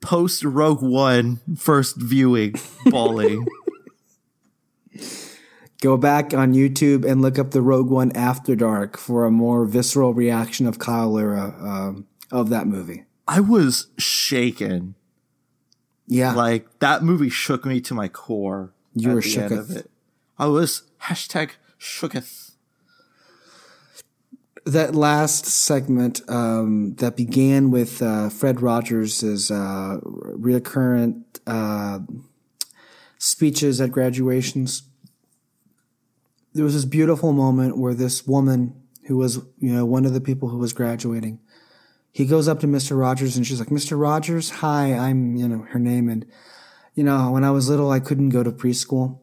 [0.03, 2.55] post Rogue One first viewing,
[2.87, 3.47] bawling.
[5.83, 9.67] Go back on YouTube and look up the Rogue One After Dark for a more
[9.67, 13.05] visceral reaction of Kyle Lira um, of that movie.
[13.27, 14.95] I was shaken.
[16.07, 16.35] Yeah.
[16.35, 18.73] Like that movie shook me to my core.
[18.95, 19.59] You were shooketh.
[19.59, 19.91] of it.
[20.39, 22.53] I was hashtag shooketh.
[24.65, 31.99] that last segment um, that began with uh, Fred Rogers' uh, recurrent uh,
[33.19, 34.85] speeches at graduations.
[36.55, 38.75] There was this beautiful moment where this woman,
[39.07, 41.41] who was you know one of the people who was graduating,
[42.13, 42.99] he goes up to Mr.
[42.99, 43.99] Rogers and she's like, "Mr.
[43.99, 46.27] Rogers, hi, I'm you know her name and
[46.95, 49.19] you know when I was little I couldn't go to preschool."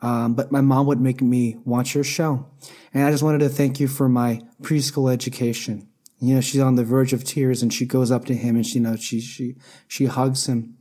[0.00, 2.46] Um, but my mom would make me watch your show.
[2.94, 5.88] And I just wanted to thank you for my preschool education.
[6.20, 8.66] You know, she's on the verge of tears and she goes up to him and
[8.66, 9.56] she, you know, she, she,
[9.86, 10.76] she hugs him.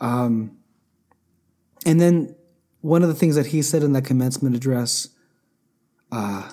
[0.00, 0.58] Um,
[1.84, 2.35] and then
[2.86, 5.08] one of the things that he said in that commencement address,
[6.12, 6.52] uh,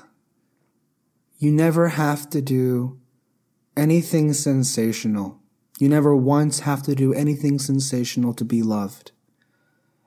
[1.38, 3.00] you never have to do
[3.78, 5.40] anything sensational.
[5.78, 9.12] You never once have to do anything sensational to be loved.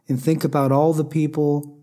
[0.08, 1.78] And think about all the people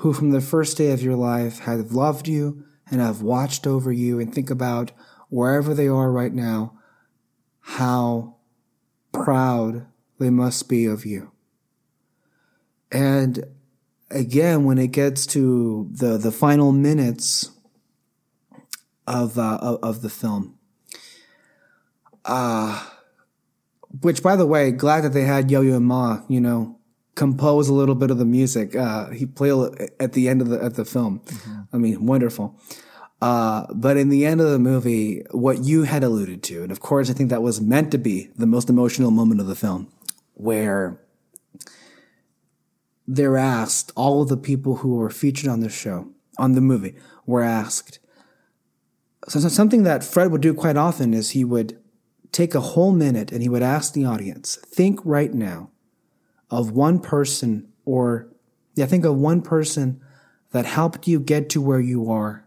[0.00, 3.90] who from the first day of your life have loved you and have watched over
[3.90, 4.20] you.
[4.20, 4.92] And think about
[5.30, 6.76] wherever they are right now
[7.60, 8.36] how
[9.12, 9.86] proud
[10.18, 11.32] they must be of you
[12.96, 13.44] and
[14.10, 17.50] again when it gets to the the final minutes
[19.06, 20.58] of uh, of, of the film
[22.24, 22.86] uh
[24.02, 26.78] which, by the way, glad that they had Yo Yo Ma, you know,
[27.14, 28.76] compose a little bit of the music.
[28.76, 31.22] Uh, he played at the end of the at the film.
[31.72, 32.58] I mean, wonderful.
[33.22, 36.80] Uh, but in the end of the movie, what you had alluded to, and of
[36.80, 39.90] course, I think that was meant to be the most emotional moment of the film,
[40.34, 41.00] where
[43.06, 46.96] they're asked, all of the people who were featured on the show, on the movie,
[47.24, 47.98] were asked.
[49.28, 51.78] So, so something that Fred would do quite often is he would
[52.32, 55.70] take a whole minute and he would ask the audience, think right now
[56.50, 58.28] of one person or,
[58.74, 60.00] yeah, think of one person
[60.50, 62.46] that helped you get to where you are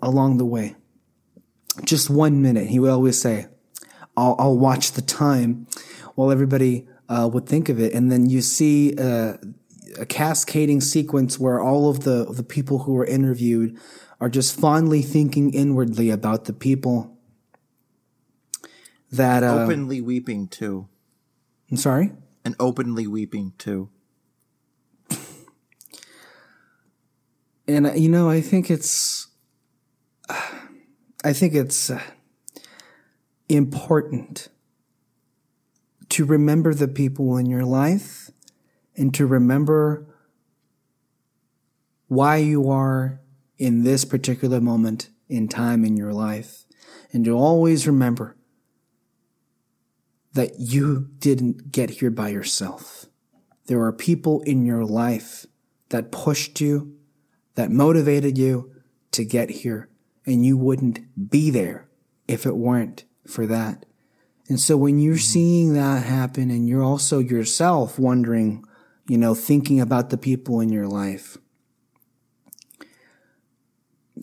[0.00, 0.76] along the way.
[1.84, 2.68] Just one minute.
[2.68, 3.46] He would always say,
[4.16, 5.66] I'll, I'll watch the time
[6.14, 7.92] while everybody uh, would think of it.
[7.92, 9.34] And then you see uh,
[9.98, 13.78] a cascading sequence where all of the, the people who were interviewed
[14.20, 17.18] are just fondly thinking inwardly about the people
[19.10, 20.88] that uh, openly weeping too.
[21.70, 22.12] I'm sorry.
[22.44, 23.90] And openly weeping too.
[27.68, 29.28] And uh, you know, I think it's,
[30.28, 32.00] I think it's uh,
[33.48, 34.48] important
[36.12, 38.30] to remember the people in your life
[38.94, 40.06] and to remember
[42.08, 43.18] why you are
[43.56, 46.66] in this particular moment in time in your life.
[47.14, 48.36] And to always remember
[50.34, 53.06] that you didn't get here by yourself.
[53.66, 55.46] There are people in your life
[55.88, 56.94] that pushed you,
[57.54, 58.70] that motivated you
[59.12, 59.88] to get here,
[60.26, 61.88] and you wouldn't be there
[62.28, 63.86] if it weren't for that.
[64.52, 68.62] And so when you're seeing that happen and you're also yourself wondering,
[69.08, 71.38] you know, thinking about the people in your life,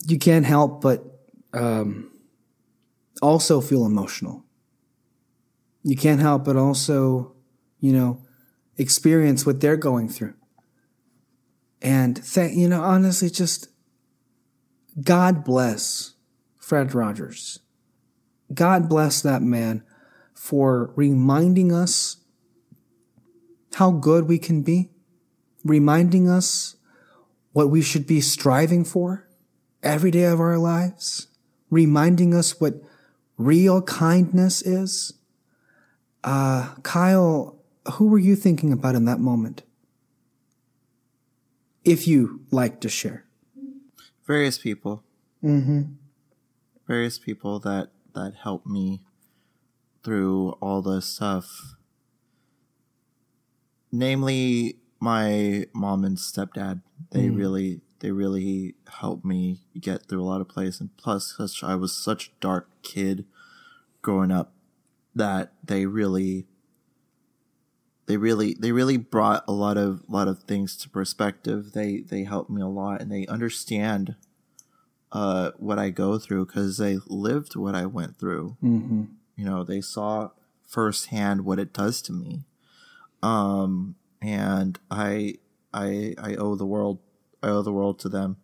[0.06, 1.02] you can't help but
[1.52, 2.12] um,
[3.20, 4.44] also feel emotional.
[5.82, 7.34] You can't help but also,
[7.80, 8.22] you know,
[8.78, 10.34] experience what they're going through.
[11.82, 13.66] And th- you know, honestly, just
[15.02, 16.14] God bless
[16.56, 17.58] Fred Rogers.
[18.54, 19.82] God bless that man
[20.40, 22.16] for reminding us
[23.74, 24.88] how good we can be,
[25.64, 26.76] reminding us
[27.52, 29.28] what we should be striving for
[29.82, 31.28] every day of our lives,
[31.68, 32.74] reminding us what
[33.36, 35.12] real kindness is.
[36.24, 37.58] Uh, Kyle,
[37.94, 39.62] who were you thinking about in that moment?
[41.84, 43.24] if you like to share.
[44.26, 45.02] Various people.
[45.42, 45.82] Mm-hmm.
[46.86, 49.00] Various people that that helped me
[50.02, 51.76] through all this stuff.
[53.92, 56.82] Namely, my mom and stepdad.
[57.10, 57.36] They mm.
[57.36, 60.80] really, they really helped me get through a lot of places.
[60.80, 63.24] And plus, such I was such a dark kid
[64.02, 64.52] growing up
[65.14, 66.46] that they really
[68.06, 71.72] they really they really brought a lot of lot of things to perspective.
[71.72, 74.16] They they helped me a lot, and they understand
[75.12, 78.56] uh, what I go through because they lived what I went through.
[78.62, 79.04] Mm-hmm.
[79.40, 80.32] You know, they saw
[80.68, 82.44] firsthand what it does to me,
[83.22, 85.36] um, and I
[85.72, 86.98] I I owe the world
[87.42, 88.36] I owe the world to them.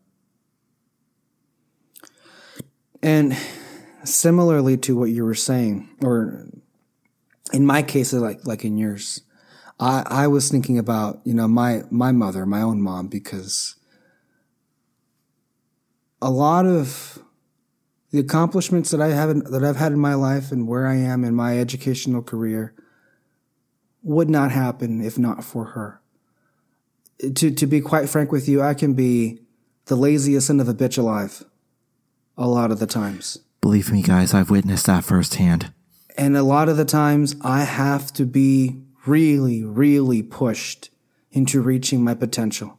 [3.03, 3.37] And
[4.05, 6.47] similarly to what you were saying, or
[7.53, 9.21] in my case, like like in yours,
[9.79, 13.77] I, I was thinking about, you know, my, my mother, my own mom, because
[16.23, 17.23] a lot of
[18.11, 21.25] the accomplishments that I have that I've had in my life and where I am
[21.25, 22.75] in my educational career
[24.03, 26.01] would not happen if not for her.
[27.35, 29.41] To to be quite frank with you, I can be
[29.87, 31.45] the laziest son of a bitch alive
[32.37, 33.39] a lot of the times.
[33.61, 35.73] Believe me, guys, I've witnessed that firsthand.
[36.17, 40.91] And a lot of the times I have to be really, really pushed
[41.33, 42.79] into reaching my potential.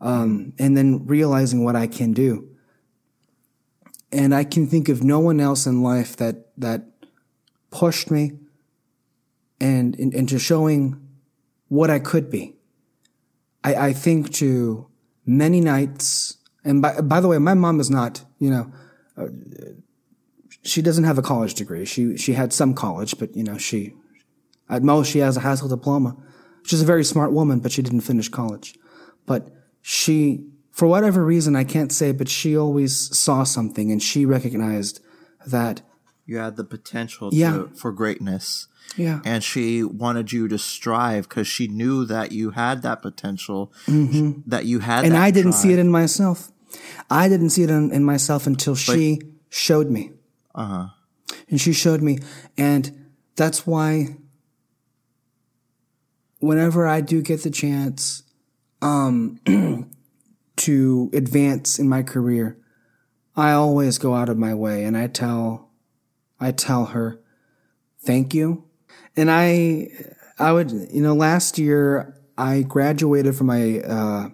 [0.00, 2.55] Um, and then realizing what I can do.
[4.12, 6.86] And I can think of no one else in life that, that
[7.70, 8.32] pushed me
[9.60, 11.00] and into showing
[11.68, 12.54] what I could be.
[13.64, 14.86] I, I think to
[15.24, 18.72] many nights, and by, by the way, my mom is not, you know,
[19.16, 19.26] uh,
[20.62, 21.84] she doesn't have a college degree.
[21.84, 23.94] She, she had some college, but, you know, she,
[24.68, 26.16] at most, she has a high school diploma.
[26.64, 28.76] She's a very smart woman, but she didn't finish college.
[29.26, 29.50] But
[29.80, 30.44] she,
[30.76, 35.00] for whatever reason, I can't say, but she always saw something and she recognized
[35.46, 35.80] that
[36.26, 38.68] you had the potential to, for greatness.
[38.94, 39.20] Yeah.
[39.24, 44.42] And she wanted you to strive because she knew that you had that potential, mm-hmm.
[44.44, 45.62] that you had And I didn't drive.
[45.62, 46.52] see it in myself.
[47.08, 50.10] I didn't see it in, in myself until but, she showed me.
[50.54, 50.86] Uh huh.
[51.48, 52.18] And she showed me.
[52.58, 54.18] And that's why
[56.40, 58.24] whenever I do get the chance
[58.82, 59.40] um,
[60.56, 62.58] to advance in my career,
[63.36, 65.70] I always go out of my way and I tell
[66.40, 67.20] I tell her
[68.00, 68.64] thank you.
[69.16, 69.88] And I
[70.38, 74.28] I would you know last year I graduated from my uh,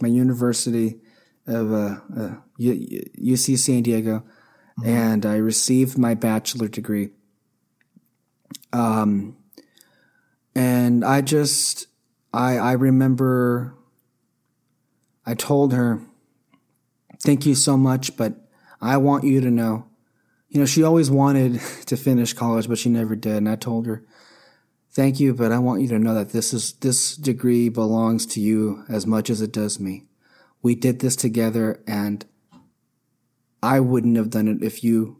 [0.00, 1.00] my university
[1.46, 4.24] of uh, uh, UC San Diego,
[4.80, 4.88] mm-hmm.
[4.88, 7.10] and I received my bachelor degree.
[8.72, 9.36] Um,
[10.54, 11.86] and I just,
[12.32, 13.75] I, I remember
[15.26, 16.00] I told her,
[17.20, 18.48] thank you so much, but
[18.80, 19.86] I want you to know.
[20.48, 23.36] You know, she always wanted to finish college, but she never did.
[23.36, 24.04] And I told her,
[24.90, 28.40] thank you, but I want you to know that this is, this degree belongs to
[28.40, 30.04] you as much as it does me.
[30.62, 32.24] We did this together and
[33.62, 35.18] I wouldn't have done it if you,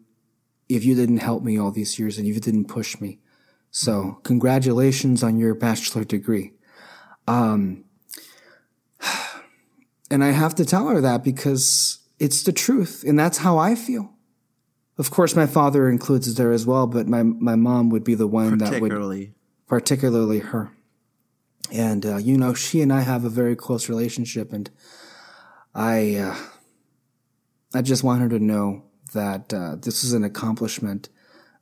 [0.68, 3.18] if you didn't help me all these years and you didn't push me.
[3.70, 6.52] So congratulations on your bachelor degree.
[7.26, 7.85] Um,
[10.10, 13.74] and I have to tell her that because it's the truth and that's how I
[13.74, 14.12] feel.
[14.98, 18.26] Of course, my father includes there as well, but my, my mom would be the
[18.26, 18.90] one that would,
[19.66, 20.72] particularly her.
[21.72, 24.70] And, uh, you know, she and I have a very close relationship and
[25.74, 26.36] I, uh,
[27.74, 31.10] I just want her to know that, uh, this is an accomplishment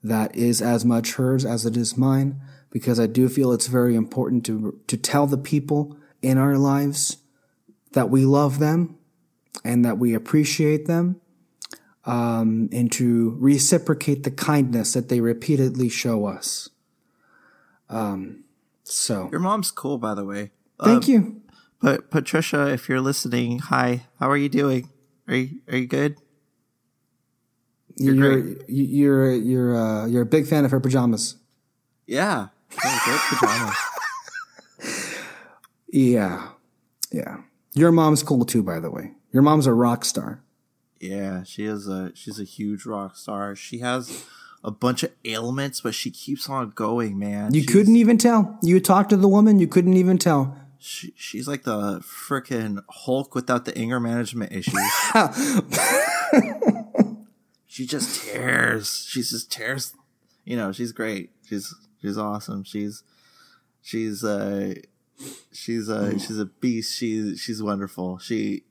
[0.04, 2.40] that is as much hers as it is mine,
[2.70, 7.16] because I do feel it's very important to, to tell the people in our lives
[7.94, 8.98] that we love them
[9.64, 11.20] and that we appreciate them,
[12.04, 16.68] um, and to reciprocate the kindness that they repeatedly show us.
[17.88, 18.44] Um,
[18.82, 20.50] so your mom's cool, by the way.
[20.82, 21.42] Thank um, you.
[21.80, 24.06] But Patricia, if you're listening, hi.
[24.18, 24.90] How are you doing?
[25.28, 26.18] Are you are you good?
[27.96, 31.36] You're you're you're you're, uh, you're a big fan of her pajamas.
[32.06, 33.76] Yeah, great pajamas.
[35.88, 36.48] yeah,
[37.12, 37.36] yeah.
[37.74, 39.12] Your mom's cool too, by the way.
[39.32, 40.42] Your mom's a rock star.
[41.00, 43.56] Yeah, she is a she's a huge rock star.
[43.56, 44.24] She has
[44.62, 47.52] a bunch of ailments, but she keeps on going, man.
[47.52, 48.58] You she's, couldn't even tell.
[48.62, 50.56] You talked to the woman, you couldn't even tell.
[50.78, 54.80] She, she's like the freaking Hulk without the anger management issues.
[57.66, 59.04] she just tears.
[59.08, 59.94] She just tears.
[60.44, 61.30] You know, she's great.
[61.48, 62.62] She's she's awesome.
[62.64, 63.02] She's
[63.82, 64.74] she's uh
[65.52, 66.96] She's a she's a beast.
[66.96, 68.18] She's she's wonderful.
[68.18, 68.64] She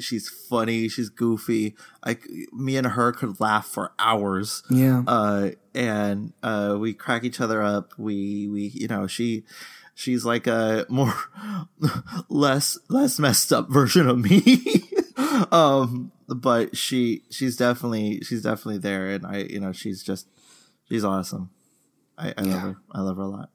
[0.00, 0.88] she's funny.
[0.88, 1.76] She's goofy.
[2.02, 2.16] I
[2.52, 4.62] me and her could laugh for hours.
[4.70, 5.02] Yeah.
[5.06, 7.92] Uh, and uh, we crack each other up.
[7.98, 9.44] We we you know she
[9.94, 11.14] she's like a more
[12.28, 14.88] less less messed up version of me.
[15.52, 20.26] um, but she she's definitely she's definitely there, and I you know she's just
[20.88, 21.50] she's awesome.
[22.16, 22.52] I, I yeah.
[22.52, 22.76] love her.
[22.92, 23.50] I love her a lot.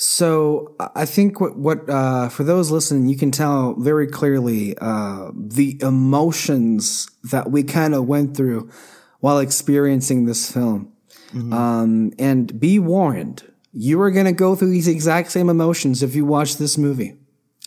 [0.00, 5.32] So I think what, what uh, for those listening, you can tell very clearly uh,
[5.34, 8.70] the emotions that we kind of went through
[9.18, 10.92] while experiencing this film.
[11.30, 11.52] Mm-hmm.
[11.52, 13.42] Um, and be warned,
[13.72, 17.16] you are going to go through these exact same emotions if you watch this movie.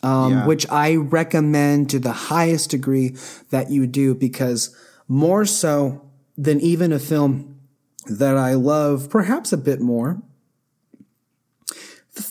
[0.01, 0.45] Um, yeah.
[0.47, 3.15] which I recommend to the highest degree
[3.51, 4.75] that you do because
[5.07, 7.59] more so than even a film
[8.07, 10.23] that I love perhaps a bit more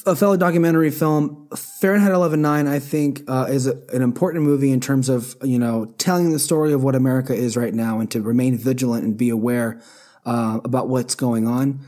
[0.04, 4.80] a fellow documentary film, Fahrenheit 11.9, I think, uh, is a, an important movie in
[4.80, 8.20] terms of, you know, telling the story of what America is right now and to
[8.20, 9.80] remain vigilant and be aware
[10.26, 11.80] uh, about what's going on.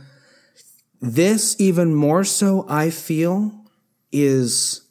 [1.00, 3.52] This, even more so, I feel,
[4.10, 4.82] is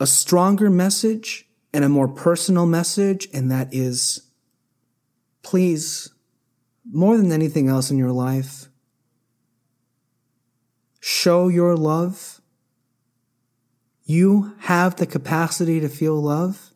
[0.00, 4.30] a stronger message and a more personal message, and that is,
[5.42, 6.10] please,
[6.90, 8.68] more than anything else in your life,
[11.02, 12.40] show your love.
[14.04, 16.72] You have the capacity to feel love.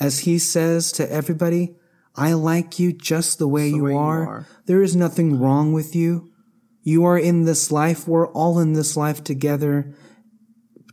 [0.00, 1.76] As he says to everybody,
[2.14, 4.22] I like you just the way, the you, way are.
[4.22, 4.46] you are.
[4.64, 6.32] There is nothing wrong with you.
[6.82, 8.08] You are in this life.
[8.08, 9.94] We're all in this life together.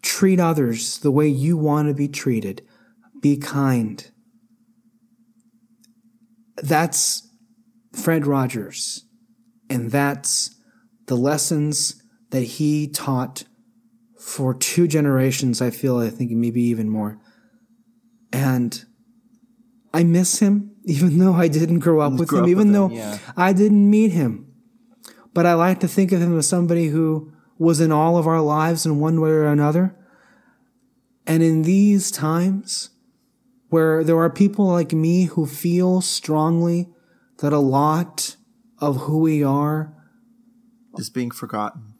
[0.02, 2.61] Treat others the way you want to be treated.
[3.22, 4.06] Be kind.
[6.57, 7.26] That's
[7.94, 9.06] Fred Rogers.
[9.70, 10.53] And that's
[11.07, 12.03] the lessons
[12.34, 13.43] that he taught
[14.18, 17.19] for two generations, I feel, I think maybe even more.
[18.31, 18.84] And
[19.93, 22.88] I miss him, even though I didn't grow up with him, up even with though
[22.88, 23.19] him, yeah.
[23.38, 24.51] I didn't meet him.
[25.31, 28.41] But I like to think of him as somebody who was in all of our
[28.41, 29.95] lives in one way or another.
[31.27, 32.89] And in these times
[33.69, 36.89] where there are people like me who feel strongly
[37.39, 38.38] that a lot
[38.80, 39.93] of who we are
[40.97, 41.93] is being forgotten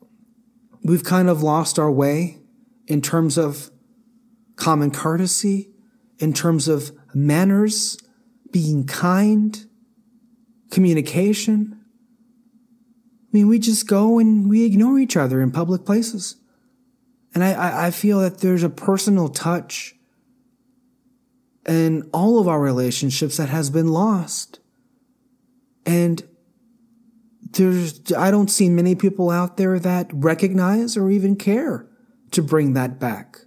[0.84, 2.40] we've kind of lost our way
[2.88, 3.72] in terms of
[4.56, 5.70] common courtesy,
[6.20, 7.98] in terms of manners,
[8.52, 9.66] being kind,
[10.70, 11.80] communication.
[11.80, 16.36] I mean, we just go and we ignore each other in public places.
[17.34, 19.96] And I, I feel that there's a personal touch
[21.68, 24.60] in all of our relationships that has been lost.
[25.86, 26.24] And
[27.54, 31.88] there's, I don't see many people out there that recognize or even care
[32.32, 33.38] to bring that back.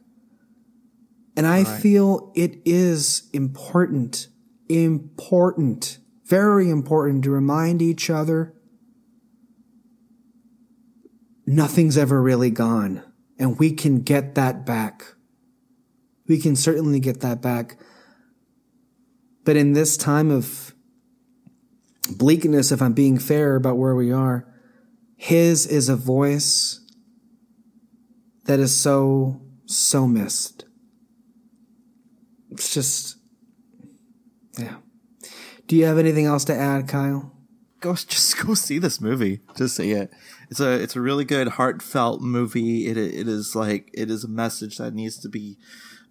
[1.36, 1.80] And I right.
[1.80, 4.28] feel it is important,
[4.68, 8.54] important, very important to remind each other
[11.46, 13.02] nothing's ever really gone
[13.38, 15.14] and we can get that back.
[16.26, 17.78] We can certainly get that back.
[19.44, 20.74] But in this time of
[22.06, 24.46] bleakness, if I'm being fair about where we are,
[25.16, 26.80] his is a voice
[28.44, 30.64] that is so, so missed.
[32.50, 33.16] It's just,
[34.58, 34.76] yeah.
[35.66, 37.32] Do you have anything else to add, Kyle?
[37.80, 39.40] Go, just go see this movie.
[39.56, 40.10] Just see it.
[40.50, 42.86] It's a, it's a really good, heartfelt movie.
[42.86, 45.58] It, it is like, it is a message that needs to be,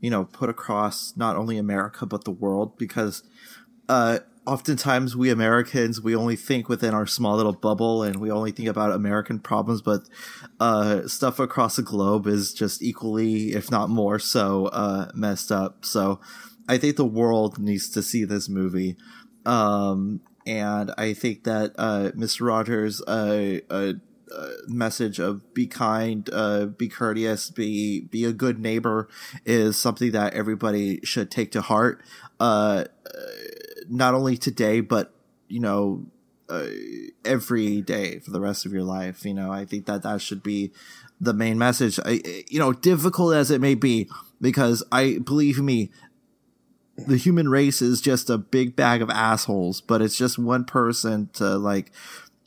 [0.02, 3.24] you know, put across not only America, but the world because,
[3.88, 8.52] uh, oftentimes we Americans we only think within our small little bubble and we only
[8.52, 10.02] think about American problems, but
[10.60, 15.86] uh, stuff across the globe is just equally, if not more, so uh, messed up.
[15.86, 16.20] So
[16.68, 18.96] I think the world needs to see this movie.
[19.46, 22.48] Um, and I think that uh, Mr.
[22.48, 23.94] Rogers' uh, uh,
[24.32, 26.26] uh, message of be kind,
[26.78, 29.08] be courteous, be be a good neighbor
[29.46, 32.04] is something that everybody should take to heart.
[33.90, 35.14] Not only today, but
[35.48, 36.06] you know,
[36.50, 36.68] uh,
[37.24, 39.26] every day for the rest of your life.
[39.26, 40.72] You know, I think that that should be
[41.20, 42.00] the main message.
[42.06, 44.10] I, you know, difficult as it may be,
[44.42, 45.92] because I believe me,
[46.98, 49.82] the human race is just a big bag of assholes.
[49.82, 51.92] But it's just one person to like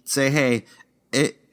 [0.05, 0.65] say, "Hey,
[1.13, 1.48] it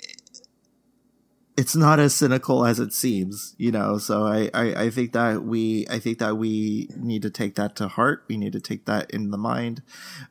[1.57, 3.97] it's not as cynical as it seems, you know.
[3.97, 7.75] So I, I, I, think that we I think that we need to take that
[7.77, 8.25] to heart.
[8.27, 9.81] We need to take that in the mind.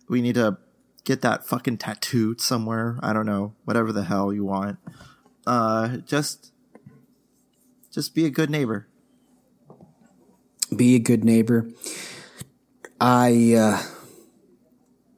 [0.09, 0.59] We need to
[1.05, 2.99] get that fucking tattooed somewhere.
[3.03, 4.79] I don't know, whatever the hell you want.
[5.47, 6.53] Uh, just
[7.91, 8.87] just be a good neighbor.
[10.75, 11.71] Be a good neighbor.
[13.01, 13.83] I uh,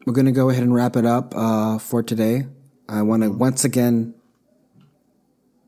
[0.04, 2.46] we're gonna go ahead and wrap it up uh, for today.
[2.88, 4.14] I want to once again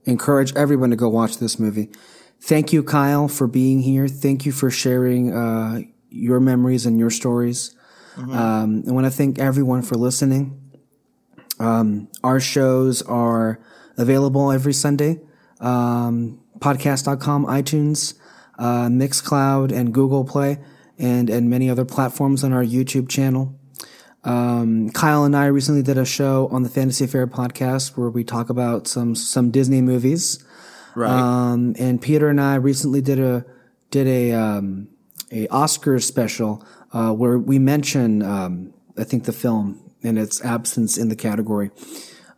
[0.08, 1.90] encourage everyone to go watch this movie.
[2.40, 4.08] Thank you, Kyle, for being here.
[4.08, 7.74] Thank you for sharing uh, your memories and your stories.
[8.16, 10.60] Um, I want to thank everyone for listening.
[11.60, 13.60] Um, our shows are
[13.96, 15.20] available every Sunday.
[15.60, 18.14] Um, podcast.com, iTunes,
[18.58, 20.58] uh, Mixcloud, and Google Play,
[20.98, 23.56] and, and many other platforms on our YouTube channel.
[24.24, 28.24] Um, Kyle and I recently did a show on the Fantasy Fair podcast where we
[28.24, 30.44] talk about some, some Disney movies.
[30.94, 31.10] Right.
[31.10, 33.44] Um, and Peter and I recently did a,
[33.90, 34.88] did a, um,
[35.30, 40.98] a Oscars special, uh, where we mention, um, I think the film and its absence
[40.98, 41.70] in the category.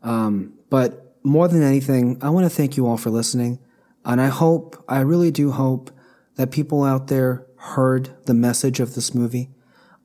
[0.03, 3.59] Um, but more than anything, I want to thank you all for listening.
[4.05, 5.91] And I hope, I really do hope
[6.37, 9.51] that people out there heard the message of this movie,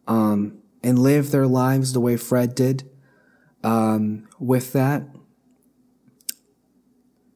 [0.08, 2.88] um, and live their lives the way Fred did.
[3.64, 5.04] Um, with that,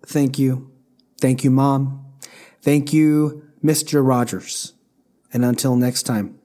[0.06, 0.72] thank you.
[1.20, 2.06] Thank you, Mom.
[2.62, 4.06] Thank you, Mr.
[4.06, 4.74] Rogers.
[5.34, 6.40] And until next time,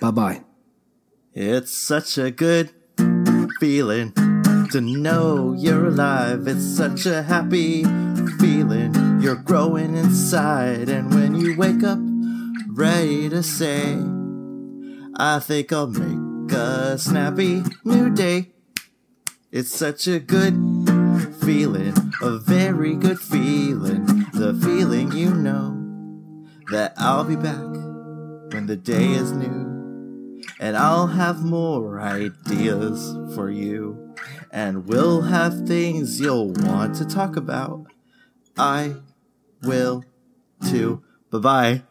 [0.00, 0.44] bye bye.
[1.32, 2.70] It's such a good
[3.58, 4.12] feeling
[4.70, 6.46] to know you're alive.
[6.46, 7.84] It's such a happy
[8.38, 8.94] feeling.
[9.20, 11.98] You're growing inside, and when you wake up,
[12.68, 13.96] ready to say,
[15.16, 18.50] I think I'll make a snappy new day.
[19.52, 20.54] It's such a good
[21.40, 24.06] feeling, a very good feeling.
[24.32, 25.80] The feeling you know
[26.72, 27.62] that I'll be back
[28.52, 30.42] when the day is new.
[30.58, 34.14] And I'll have more ideas for you.
[34.50, 37.86] And we'll have things you'll want to talk about.
[38.58, 38.96] I
[39.62, 40.04] will
[40.64, 41.04] too.
[41.30, 41.82] Bye bye.